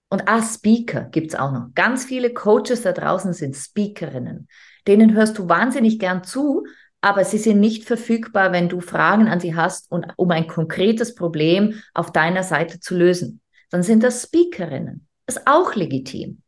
Und 0.09 0.27
ah, 0.27 0.41
Speaker 0.41 1.01
gibt's 1.01 1.35
auch 1.35 1.51
noch. 1.51 1.67
Ganz 1.75 2.05
viele 2.05 2.33
Coaches 2.33 2.81
da 2.81 2.93
draußen 2.93 3.33
sind 3.33 3.55
Speakerinnen. 3.55 4.47
Denen 4.87 5.13
hörst 5.13 5.37
du 5.37 5.47
wahnsinnig 5.47 5.99
gern 5.99 6.23
zu, 6.23 6.65
aber 7.01 7.25
sie 7.25 7.37
sind 7.37 7.59
nicht 7.59 7.85
verfügbar, 7.85 8.51
wenn 8.51 8.69
du 8.69 8.79
Fragen 8.79 9.27
an 9.27 9.39
sie 9.39 9.55
hast 9.55 9.91
und 9.91 10.07
um 10.17 10.31
ein 10.31 10.47
konkretes 10.47 11.15
Problem 11.15 11.81
auf 11.93 12.11
deiner 12.11 12.43
Seite 12.43 12.79
zu 12.79 12.95
lösen. 12.95 13.41
Dann 13.69 13.83
sind 13.83 14.03
das 14.03 14.23
Speakerinnen. 14.23 15.07
Ist 15.27 15.47
auch 15.47 15.75
legitim. 15.75 16.41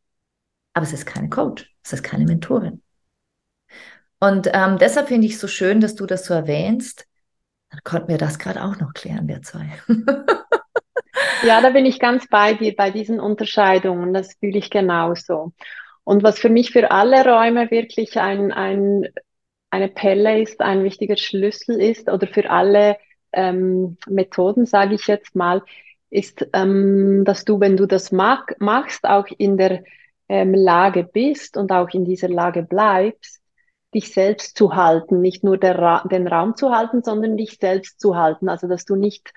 Aber 0.74 0.84
es 0.84 0.94
ist 0.94 1.06
kein 1.06 1.30
Coach, 1.30 1.72
es 1.84 1.94
ist 1.94 2.04
keine 2.04 2.26
Mentorin. 2.26 2.82
Und 4.20 4.50
ähm, 4.54 4.78
deshalb 4.78 5.10
finde 5.10 5.28
ich 5.28 5.34
es 5.34 5.39
so 5.39 5.48
schön, 5.48 5.82
dass 5.82 5.96
du 5.96 6.06
das 6.06 6.26
so 6.26 6.34
erwähnst. 6.34 7.06
Dann 7.70 7.82
konnten 7.84 8.08
wir 8.08 8.18
das 8.18 8.39
gerade 8.39 8.63
auch 8.63 8.80
noch 8.80 8.94
klären, 8.94 9.28
wir 9.28 9.42
zwei. 9.42 9.70
Ja, 11.44 11.62
da 11.62 11.72
bin 11.72 11.86
ich 11.86 12.00
ganz 12.00 12.28
bei 12.28 12.54
dir 12.54 12.74
bei 12.76 12.89
diesen 12.89 13.20
Unterscheidungen. 13.20 14.13
Das 14.13 14.34
fühle 14.36 14.58
ich 14.58 14.70
genauso. 14.70 15.54
Und 16.06 16.24
was 16.24 16.39
für 16.39 16.50
mich 16.50 16.72
für 16.72 16.92
alle 16.92 17.24
Räume 17.26 17.70
wirklich 17.70 18.18
ein, 18.18 18.52
ein, 18.52 19.10
eine 19.74 19.90
Pelle 19.90 20.42
ist, 20.42 20.62
ein 20.62 20.84
wichtiger 20.84 21.18
Schlüssel 21.18 21.82
ist, 21.82 22.10
oder 22.10 22.28
für 22.28 22.50
alle 22.50 22.98
ähm, 23.32 23.98
Methoden, 24.08 24.66
sage 24.66 24.96
ich 24.96 25.08
jetzt 25.08 25.36
mal, 25.36 25.64
ist, 26.10 26.48
ähm, 26.54 27.24
dass 27.26 27.44
du, 27.44 27.60
wenn 27.60 27.76
du 27.76 27.88
das 27.88 28.12
mag, 28.12 28.56
machst, 28.60 29.06
auch 29.06 29.26
in 29.38 29.58
der 29.58 29.84
ähm, 30.30 30.54
Lage 30.54 31.04
bist 31.04 31.58
und 31.58 31.72
auch 31.72 31.90
in 31.90 32.06
dieser 32.06 32.30
Lage 32.30 32.62
bleibst, 32.62 33.42
dich 33.96 34.14
selbst 34.14 34.58
zu 34.58 34.76
halten, 34.76 35.22
nicht 35.22 35.44
nur 35.44 35.58
Ra 35.62 36.08
den 36.10 36.28
Raum 36.28 36.56
zu 36.56 36.72
halten, 36.72 37.04
sondern 37.04 37.36
dich 37.38 37.58
selbst 37.60 38.00
zu 38.00 38.16
halten. 38.16 38.50
Also 38.50 38.68
dass 38.68 38.86
du 38.86 38.96
nicht 38.96 39.34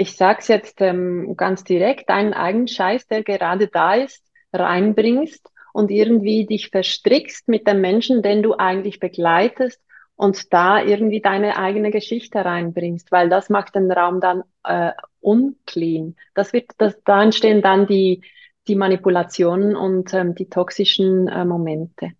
ich 0.00 0.16
sage 0.16 0.38
es 0.40 0.48
jetzt 0.48 0.80
ähm, 0.80 1.36
ganz 1.36 1.64
direkt, 1.64 2.08
deinen 2.08 2.32
eigenen 2.32 2.68
Scheiß, 2.68 3.08
der 3.08 3.24
gerade 3.24 3.66
da 3.66 3.94
ist, 3.94 4.24
reinbringst 4.52 5.50
und 5.72 5.90
irgendwie 5.90 6.46
dich 6.46 6.70
verstrickst 6.70 7.48
mit 7.48 7.66
dem 7.66 7.80
Menschen, 7.80 8.22
den 8.22 8.42
du 8.42 8.54
eigentlich 8.54 9.00
begleitest 9.00 9.80
und 10.16 10.52
da 10.52 10.82
irgendwie 10.82 11.20
deine 11.20 11.56
eigene 11.56 11.90
Geschichte 11.90 12.44
reinbringst, 12.44 13.12
weil 13.12 13.28
das 13.28 13.50
macht 13.50 13.76
den 13.76 13.90
Raum 13.90 14.20
dann 14.20 14.42
äh, 14.64 14.92
unclean. 15.20 16.16
Das 16.34 16.52
wird, 16.52 16.72
das, 16.78 17.00
da 17.04 17.22
entstehen 17.22 17.62
dann 17.62 17.86
die, 17.86 18.22
die 18.66 18.74
Manipulationen 18.74 19.76
und 19.76 20.12
ähm, 20.14 20.34
die 20.34 20.48
toxischen 20.48 21.28
äh, 21.28 21.44
Momente. 21.44 22.12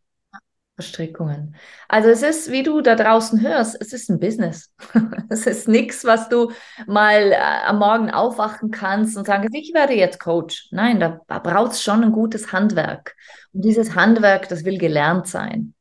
Verstrickungen. 0.79 1.57
Also 1.89 2.09
es 2.09 2.23
ist, 2.23 2.53
wie 2.53 2.63
du 2.63 2.81
da 2.83 2.95
draußen 2.95 3.41
hörst, 3.41 3.77
es 3.81 3.93
ist 3.93 4.09
ein 4.11 4.21
Business. 4.21 4.73
es 5.29 5.45
ist 5.45 5.67
nichts, 5.67 6.05
was 6.05 6.29
du 6.29 6.53
mal 6.87 7.33
äh, 7.33 7.37
am 7.67 7.81
Morgen 7.81 8.13
aufwachen 8.13 8.71
kannst 8.71 9.17
und 9.17 9.27
sagen, 9.27 9.49
ich 9.53 9.75
werde 9.75 9.95
jetzt 9.95 10.21
Coach. 10.21 10.69
Nein, 10.71 11.01
da, 11.01 11.21
braucht 11.41 11.73
es 11.73 11.83
schon 11.83 12.05
ein 12.05 12.13
gutes 12.13 12.53
Handwerk. 12.53 13.17
Und 13.53 13.65
dieses 13.65 13.97
Handwerk, 13.97 14.49
das 14.49 14.65
will 14.65 14.79
gelernt 14.79 15.27
sein. 15.27 15.75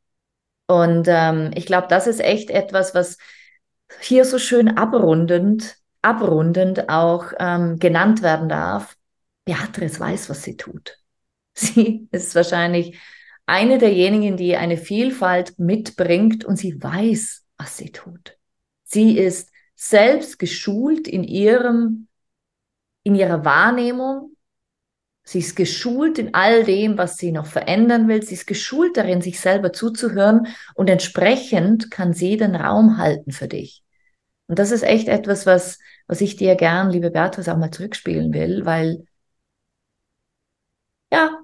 Und 0.66 1.06
ähm, 1.08 1.52
ich 1.54 1.68
glaube, 1.68 1.86
das 1.88 2.08
ist 2.08 2.20
echt 2.20 2.50
etwas, 2.50 2.96
was 2.96 3.20
hier 4.00 4.26
so 4.26 4.40
schön 4.40 4.80
abrundend, 4.80 5.76
abrundend 6.02 6.90
auch 6.90 7.34
ähm, 7.38 7.78
genannt 7.78 8.24
werden 8.24 8.50
darf. 8.50 8.96
Beatrice 9.46 10.00
weiß, 10.00 10.28
was 10.32 10.42
sie 10.42 10.58
tut. 10.58 10.98
Sie 11.54 12.08
ist 12.12 12.34
wahrscheinlich 12.34 12.98
eine 13.48 13.78
derjenigen, 13.78 14.38
die 14.38 14.58
eine 14.58 14.78
Vielfalt 14.78 15.58
mitbringt 15.58 16.46
und 16.46 16.58
sie 16.58 16.82
weiß, 16.82 17.46
was 17.58 17.78
sie 17.78 17.92
tut. 17.92 18.38
Sie 18.84 19.18
ist 19.18 19.52
selbst 19.76 20.38
geschult 20.38 21.08
in 21.08 21.24
ihrem, 21.24 22.08
in 23.04 23.16
ihrer 23.16 23.46
Wahrnehmung. 23.46 24.36
Sie 25.24 25.40
ist 25.40 25.56
geschult 25.56 26.20
in 26.20 26.34
all 26.34 26.64
dem, 26.64 26.98
was 26.98 27.18
sie 27.18 27.32
noch 27.32 27.46
verändern 27.46 28.08
will. 28.08 28.22
Sie 28.22 28.34
ist 28.34 28.48
geschult 28.48 28.98
darin, 28.98 29.22
sich 29.22 29.40
selber 29.40 29.72
zuzuhören 29.72 30.48
und 30.76 30.90
entsprechend 30.90 31.90
kann 31.90 32.14
sie 32.14 32.38
den 32.38 32.56
Raum 32.56 32.98
halten 32.98 33.32
für 33.32 33.48
dich. 33.48 33.84
Und 34.48 34.60
das 34.60 34.72
ist 34.72 34.84
echt 34.84 35.08
etwas, 35.08 35.46
was, 35.46 35.80
was 36.08 36.22
ich 36.22 36.36
dir 36.36 36.56
gern, 36.56 36.90
liebe 36.90 37.12
Beatrice, 37.12 37.52
auch 37.52 37.58
mal 37.58 37.72
zurückspielen 37.72 38.34
will, 38.34 38.66
weil 38.66 39.06
ja, 41.12 41.40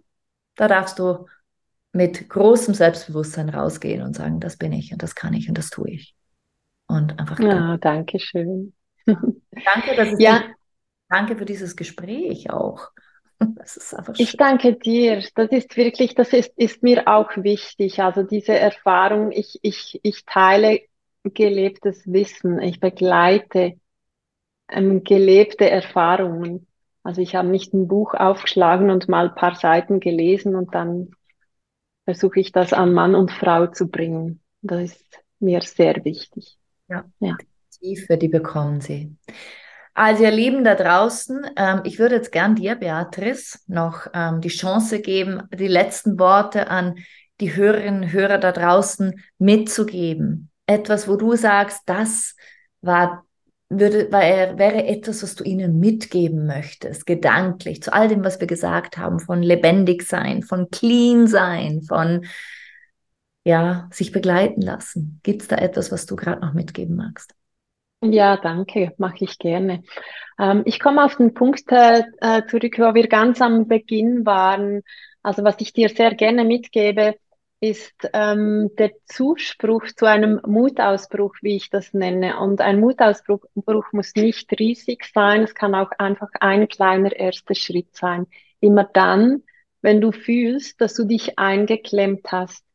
da 0.55 0.67
darfst 0.67 0.99
du 0.99 1.27
mit 1.93 2.27
großem 2.27 2.73
Selbstbewusstsein 2.73 3.49
rausgehen 3.49 4.01
und 4.01 4.15
sagen, 4.15 4.39
das 4.39 4.57
bin 4.57 4.73
ich 4.73 4.91
und 4.91 5.03
das 5.03 5.15
kann 5.15 5.33
ich 5.33 5.47
und 5.47 5.57
das 5.57 5.69
tue 5.69 5.91
ich. 5.91 6.15
Und 6.87 7.19
einfach. 7.19 7.39
Ja, 7.39 7.77
danke 7.77 8.19
schön. 8.19 8.73
Danke, 9.05 9.95
dass 9.97 10.13
es 10.13 10.19
ja. 10.19 10.39
Dich, 10.39 10.47
danke 11.09 11.35
für 11.35 11.45
dieses 11.45 11.75
Gespräch 11.75 12.49
auch. 12.49 12.89
Das 13.55 13.75
ist 13.75 13.93
einfach 13.93 14.15
schön. 14.15 14.23
Ich 14.23 14.37
danke 14.37 14.75
dir. 14.75 15.21
Das 15.35 15.49
ist 15.51 15.75
wirklich, 15.75 16.15
das 16.15 16.31
ist, 16.31 16.53
ist 16.55 16.81
mir 16.81 17.09
auch 17.09 17.29
wichtig. 17.35 18.01
Also 18.01 18.23
diese 18.23 18.57
Erfahrung, 18.57 19.33
ich, 19.33 19.59
ich, 19.63 19.99
ich 20.01 20.23
teile 20.25 20.79
gelebtes 21.23 22.03
Wissen. 22.05 22.61
Ich 22.61 22.79
begleite 22.79 23.73
ähm, 24.69 25.03
gelebte 25.03 25.69
Erfahrungen. 25.69 26.67
Also 27.03 27.21
ich 27.21 27.35
habe 27.35 27.49
nicht 27.49 27.73
ein 27.73 27.89
Buch 27.89 28.13
aufgeschlagen 28.13 28.89
und 28.89 29.09
mal 29.09 29.27
ein 29.27 29.35
paar 29.35 29.55
Seiten 29.55 29.99
gelesen 29.99 30.55
und 30.55 30.73
dann 30.73 31.11
versuche 32.05 32.39
ich 32.39 32.51
das 32.51 32.73
an 32.73 32.93
Mann 32.93 33.15
und 33.15 33.31
Frau 33.31 33.67
zu 33.67 33.89
bringen. 33.89 34.41
Das 34.61 34.91
ist 34.91 35.19
mir 35.39 35.61
sehr 35.61 36.03
wichtig. 36.05 36.57
Ja, 36.87 37.05
ja. 37.19 37.35
Die 37.41 37.79
Tiefe, 37.79 38.17
die 38.17 38.27
bekommen 38.27 38.81
Sie. 38.81 39.15
Also 39.93 40.23
ihr 40.23 40.31
Lieben 40.31 40.63
da 40.63 40.73
draußen, 40.73 41.45
ähm, 41.55 41.81
ich 41.83 41.99
würde 41.99 42.15
jetzt 42.15 42.31
gern 42.31 42.55
dir, 42.55 42.75
Beatrice, 42.75 43.59
noch 43.67 44.07
ähm, 44.13 44.41
die 44.41 44.49
Chance 44.49 45.01
geben, 45.01 45.43
die 45.53 45.67
letzten 45.67 46.17
Worte 46.17 46.67
an 46.69 46.95
die 47.39 47.55
Hörerinnen 47.55 48.03
und 48.03 48.11
Hörer 48.11 48.39
da 48.39 48.51
draußen 48.51 49.21
mitzugeben. 49.37 50.49
Etwas, 50.65 51.07
wo 51.07 51.15
du 51.15 51.35
sagst, 51.35 51.81
das 51.85 52.35
war 52.81 53.25
würde, 53.79 54.11
wäre, 54.11 54.85
etwas, 54.85 55.23
was 55.23 55.35
du 55.35 55.43
ihnen 55.43 55.79
mitgeben 55.79 56.45
möchtest, 56.45 57.05
gedanklich, 57.05 57.81
zu 57.81 57.93
all 57.93 58.07
dem, 58.07 58.23
was 58.23 58.39
wir 58.39 58.47
gesagt 58.47 58.97
haben, 58.97 59.19
von 59.19 59.41
lebendig 59.41 60.03
sein, 60.03 60.43
von 60.43 60.69
clean 60.69 61.27
sein, 61.27 61.81
von 61.81 62.25
ja, 63.43 63.89
sich 63.91 64.11
begleiten 64.11 64.61
lassen. 64.61 65.19
Gibt 65.23 65.41
es 65.41 65.47
da 65.47 65.57
etwas, 65.57 65.91
was 65.91 66.05
du 66.05 66.15
gerade 66.15 66.41
noch 66.41 66.53
mitgeben 66.53 66.95
magst? 66.95 67.33
Ja, 68.01 68.37
danke, 68.37 68.93
mache 68.97 69.23
ich 69.23 69.39
gerne. 69.39 69.83
Ähm, 70.39 70.63
ich 70.65 70.79
komme 70.79 71.03
auf 71.03 71.15
den 71.15 71.33
Punkt 71.33 71.63
äh, 71.69 72.03
zurück, 72.49 72.75
wo 72.77 72.93
wir 72.93 73.07
ganz 73.07 73.41
am 73.41 73.67
Beginn 73.67 74.25
waren. 74.25 74.81
Also 75.21 75.43
was 75.43 75.55
ich 75.59 75.71
dir 75.71 75.89
sehr 75.89 76.13
gerne 76.15 76.43
mitgebe, 76.43 77.15
ist 77.63 78.09
ähm, 78.11 78.71
der 78.77 78.91
Zuspruch 79.05 79.85
zu 79.95 80.05
einem 80.05 80.41
Mutausbruch, 80.45 81.35
wie 81.41 81.55
ich 81.55 81.69
das 81.69 81.93
nenne. 81.93 82.37
Und 82.37 82.59
ein 82.59 82.81
Mutausbruch 82.81 83.45
muss 83.93 84.15
nicht 84.15 84.51
riesig 84.59 85.05
sein, 85.13 85.43
es 85.43 85.55
kann 85.55 85.73
auch 85.73 85.91
einfach 85.97 86.27
ein 86.41 86.67
kleiner 86.67 87.15
erster 87.15 87.55
Schritt 87.55 87.95
sein. 87.95 88.27
Immer 88.59 88.83
dann, 88.83 89.43
wenn 89.81 90.01
du 90.01 90.11
fühlst, 90.11 90.81
dass 90.81 90.93
du 90.93 91.05
dich 91.05 91.39
eingeklemmt 91.39 92.29
hast, 92.33 92.65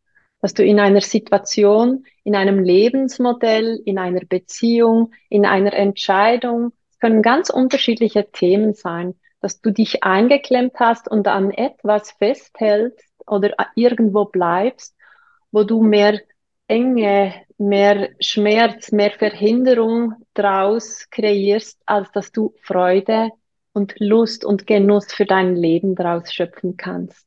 dass 0.40 0.54
du 0.54 0.64
in 0.64 0.80
einer 0.80 1.02
Situation, 1.02 2.06
in 2.24 2.34
einem 2.34 2.58
Lebensmodell, 2.58 3.82
in 3.84 3.98
einer 3.98 4.22
Beziehung, 4.26 5.12
in 5.28 5.44
einer 5.44 5.74
Entscheidung, 5.74 6.72
es 6.92 6.98
können 6.98 7.20
ganz 7.20 7.50
unterschiedliche 7.50 8.30
Themen 8.30 8.72
sein, 8.72 9.16
dass 9.42 9.60
du 9.60 9.70
dich 9.70 10.02
eingeklemmt 10.02 10.80
hast 10.80 11.10
und 11.10 11.28
an 11.28 11.50
etwas 11.50 12.12
festhältst, 12.12 13.07
oder 13.28 13.54
irgendwo 13.74 14.24
bleibst, 14.24 14.96
wo 15.50 15.64
du 15.64 15.82
mehr 15.82 16.20
Enge, 16.66 17.34
mehr 17.56 18.10
Schmerz, 18.20 18.92
mehr 18.92 19.10
Verhinderung 19.10 20.14
draus 20.34 21.08
kreierst, 21.10 21.80
als 21.86 22.10
dass 22.12 22.30
du 22.30 22.54
Freude 22.62 23.30
und 23.72 23.94
Lust 23.98 24.44
und 24.44 24.66
Genuss 24.66 25.12
für 25.12 25.24
dein 25.24 25.56
Leben 25.56 25.94
draus 25.94 26.32
schöpfen 26.32 26.76
kannst. 26.76 27.26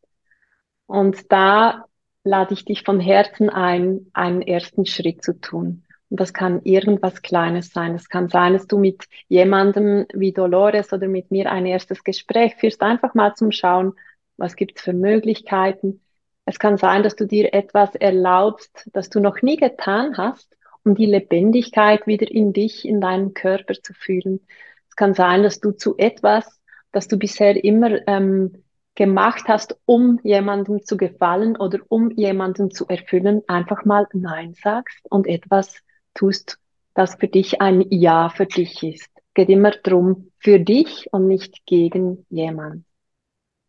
Und 0.86 1.32
da 1.32 1.86
lade 2.24 2.54
ich 2.54 2.66
dich 2.66 2.84
von 2.84 3.00
Herzen 3.00 3.50
ein, 3.50 4.08
einen 4.14 4.42
ersten 4.42 4.86
Schritt 4.86 5.24
zu 5.24 5.40
tun. 5.40 5.84
Und 6.10 6.20
das 6.20 6.34
kann 6.34 6.62
irgendwas 6.64 7.22
Kleines 7.22 7.72
sein. 7.72 7.96
Es 7.96 8.10
kann 8.10 8.28
sein, 8.28 8.54
dass 8.54 8.68
du 8.68 8.78
mit 8.78 9.06
jemandem 9.30 10.06
wie 10.14 10.34
Dolores 10.34 10.92
oder 10.92 11.08
mit 11.08 11.32
mir 11.32 11.50
ein 11.50 11.66
erstes 11.66 12.04
Gespräch 12.04 12.56
führst, 12.56 12.82
einfach 12.82 13.16
mal 13.16 13.34
zum 13.34 13.52
Schauen, 13.52 13.94
was 14.42 14.56
gibt 14.56 14.78
es 14.78 14.84
für 14.84 14.94
Möglichkeiten. 14.94 16.02
Es 16.46 16.60
kann 16.60 16.78
sein, 16.78 17.04
dass 17.04 17.16
du 17.16 17.26
dir 17.26 17.54
etwas 17.54 17.96
erlaubst, 17.96 18.90
das 18.94 19.10
du 19.10 19.20
noch 19.20 19.42
nie 19.42 19.56
getan 19.56 20.18
hast, 20.18 20.58
um 20.84 20.96
die 20.96 21.06
Lebendigkeit 21.06 22.08
wieder 22.08 22.30
in 22.30 22.52
dich, 22.52 22.86
in 22.86 23.00
deinen 23.00 23.34
Körper 23.34 23.76
zu 23.76 23.94
fühlen. 23.94 24.42
Es 24.90 24.96
kann 24.96 25.14
sein, 25.14 25.44
dass 25.44 25.60
du 25.60 25.72
zu 25.72 25.96
etwas, 25.98 26.60
das 26.92 27.08
du 27.08 27.18
bisher 27.18 27.64
immer 27.64 28.06
ähm, 28.08 28.64
gemacht 28.96 29.44
hast, 29.48 29.78
um 29.86 30.20
jemandem 30.24 30.84
zu 30.84 30.98
gefallen 30.98 31.56
oder 31.56 31.80
um 31.88 32.12
jemanden 32.12 32.72
zu 32.72 32.88
erfüllen, 32.88 33.44
einfach 33.48 33.86
mal 33.86 34.08
Nein 34.14 34.54
sagst 34.56 35.00
und 35.10 35.28
etwas 35.28 35.76
tust, 36.14 36.58
das 36.94 37.16
für 37.16 37.28
dich 37.28 37.62
ein 37.62 37.86
Ja 37.90 38.30
für 38.30 38.46
dich 38.46 38.84
ist. 38.84 39.10
Geht 39.34 39.48
immer 39.48 39.72
drum 39.72 40.32
für 40.40 40.60
dich 40.60 41.08
und 41.14 41.28
nicht 41.28 41.66
gegen 41.66 42.26
jemand. 42.30 42.84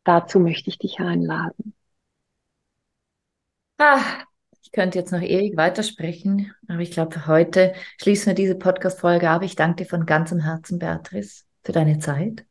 Dazu 0.05 0.41
möchte 0.41 0.71
ich 0.71 0.79
dich 0.79 0.99
einladen. 1.01 1.75
Ah, 3.79 4.01
ich 4.63 4.73
könnte 4.73 4.99
jetzt 4.99 5.13
noch 5.13 5.21
ewig 5.21 5.57
weitersprechen, 5.57 6.55
aber 6.69 6.81
ich 6.81 6.93
glaube, 6.93 7.13
für 7.13 7.27
heute 7.27 7.75
schließen 8.01 8.29
wir 8.29 8.35
diese 8.35 8.55
Podcast-Folge 8.55 9.29
ab. 9.29 9.43
Ich 9.43 9.57
danke 9.57 9.85
dir 9.85 9.89
von 9.89 10.07
ganzem 10.07 10.41
Herzen, 10.41 10.79
Beatrice, 10.79 11.45
für 11.63 11.73
deine 11.73 11.99
Zeit, 11.99 12.47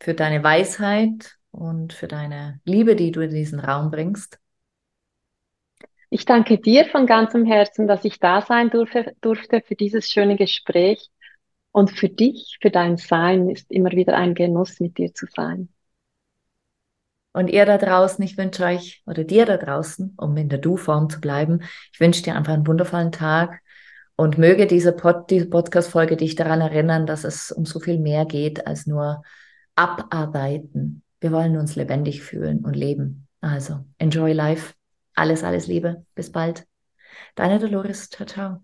für 0.00 0.14
deine 0.14 0.42
Weisheit 0.42 1.36
und 1.50 1.92
für 1.92 2.08
deine 2.08 2.60
Liebe, 2.64 2.96
die 2.96 3.12
du 3.12 3.20
in 3.20 3.30
diesen 3.30 3.60
Raum 3.60 3.90
bringst. 3.90 4.38
Ich 6.10 6.24
danke 6.26 6.58
dir 6.58 6.84
von 6.86 7.06
ganzem 7.06 7.44
Herzen, 7.46 7.86
dass 7.86 8.04
ich 8.04 8.18
da 8.18 8.42
sein 8.42 8.70
durfte, 8.70 9.16
durfte 9.20 9.62
für 9.62 9.74
dieses 9.74 10.10
schöne 10.10 10.36
Gespräch. 10.36 11.10
Und 11.70 11.90
für 11.90 12.10
dich, 12.10 12.58
für 12.60 12.70
dein 12.70 12.98
Sein 12.98 13.48
ist 13.48 13.70
immer 13.70 13.92
wieder 13.92 14.14
ein 14.16 14.34
Genuss, 14.34 14.78
mit 14.78 14.98
dir 14.98 15.14
zu 15.14 15.26
sein. 15.34 15.70
Und 17.32 17.48
ihr 17.48 17.64
da 17.64 17.78
draußen, 17.78 18.22
ich 18.24 18.36
wünsche 18.36 18.64
euch 18.64 19.02
oder 19.06 19.24
dir 19.24 19.46
da 19.46 19.56
draußen, 19.56 20.14
um 20.18 20.36
in 20.36 20.48
der 20.48 20.58
Du-Form 20.58 21.08
zu 21.08 21.20
bleiben, 21.20 21.60
ich 21.92 22.00
wünsche 22.00 22.22
dir 22.22 22.36
einfach 22.36 22.52
einen 22.52 22.66
wundervollen 22.66 23.12
Tag 23.12 23.60
und 24.16 24.36
möge 24.36 24.66
diese, 24.66 24.92
Pod, 24.92 25.30
diese 25.30 25.46
Podcast-Folge 25.46 26.16
dich 26.16 26.34
daran 26.34 26.60
erinnern, 26.60 27.06
dass 27.06 27.24
es 27.24 27.50
um 27.50 27.64
so 27.64 27.80
viel 27.80 27.98
mehr 27.98 28.26
geht 28.26 28.66
als 28.66 28.86
nur 28.86 29.22
abarbeiten. 29.74 31.02
Wir 31.20 31.32
wollen 31.32 31.56
uns 31.56 31.76
lebendig 31.76 32.22
fühlen 32.22 32.64
und 32.64 32.74
leben. 32.74 33.28
Also, 33.40 33.84
enjoy 33.98 34.32
life. 34.32 34.74
Alles, 35.14 35.42
alles 35.42 35.66
Liebe. 35.66 36.04
Bis 36.14 36.30
bald. 36.30 36.66
Deine 37.34 37.58
Dolores. 37.58 38.10
Ciao, 38.10 38.26
ciao. 38.26 38.60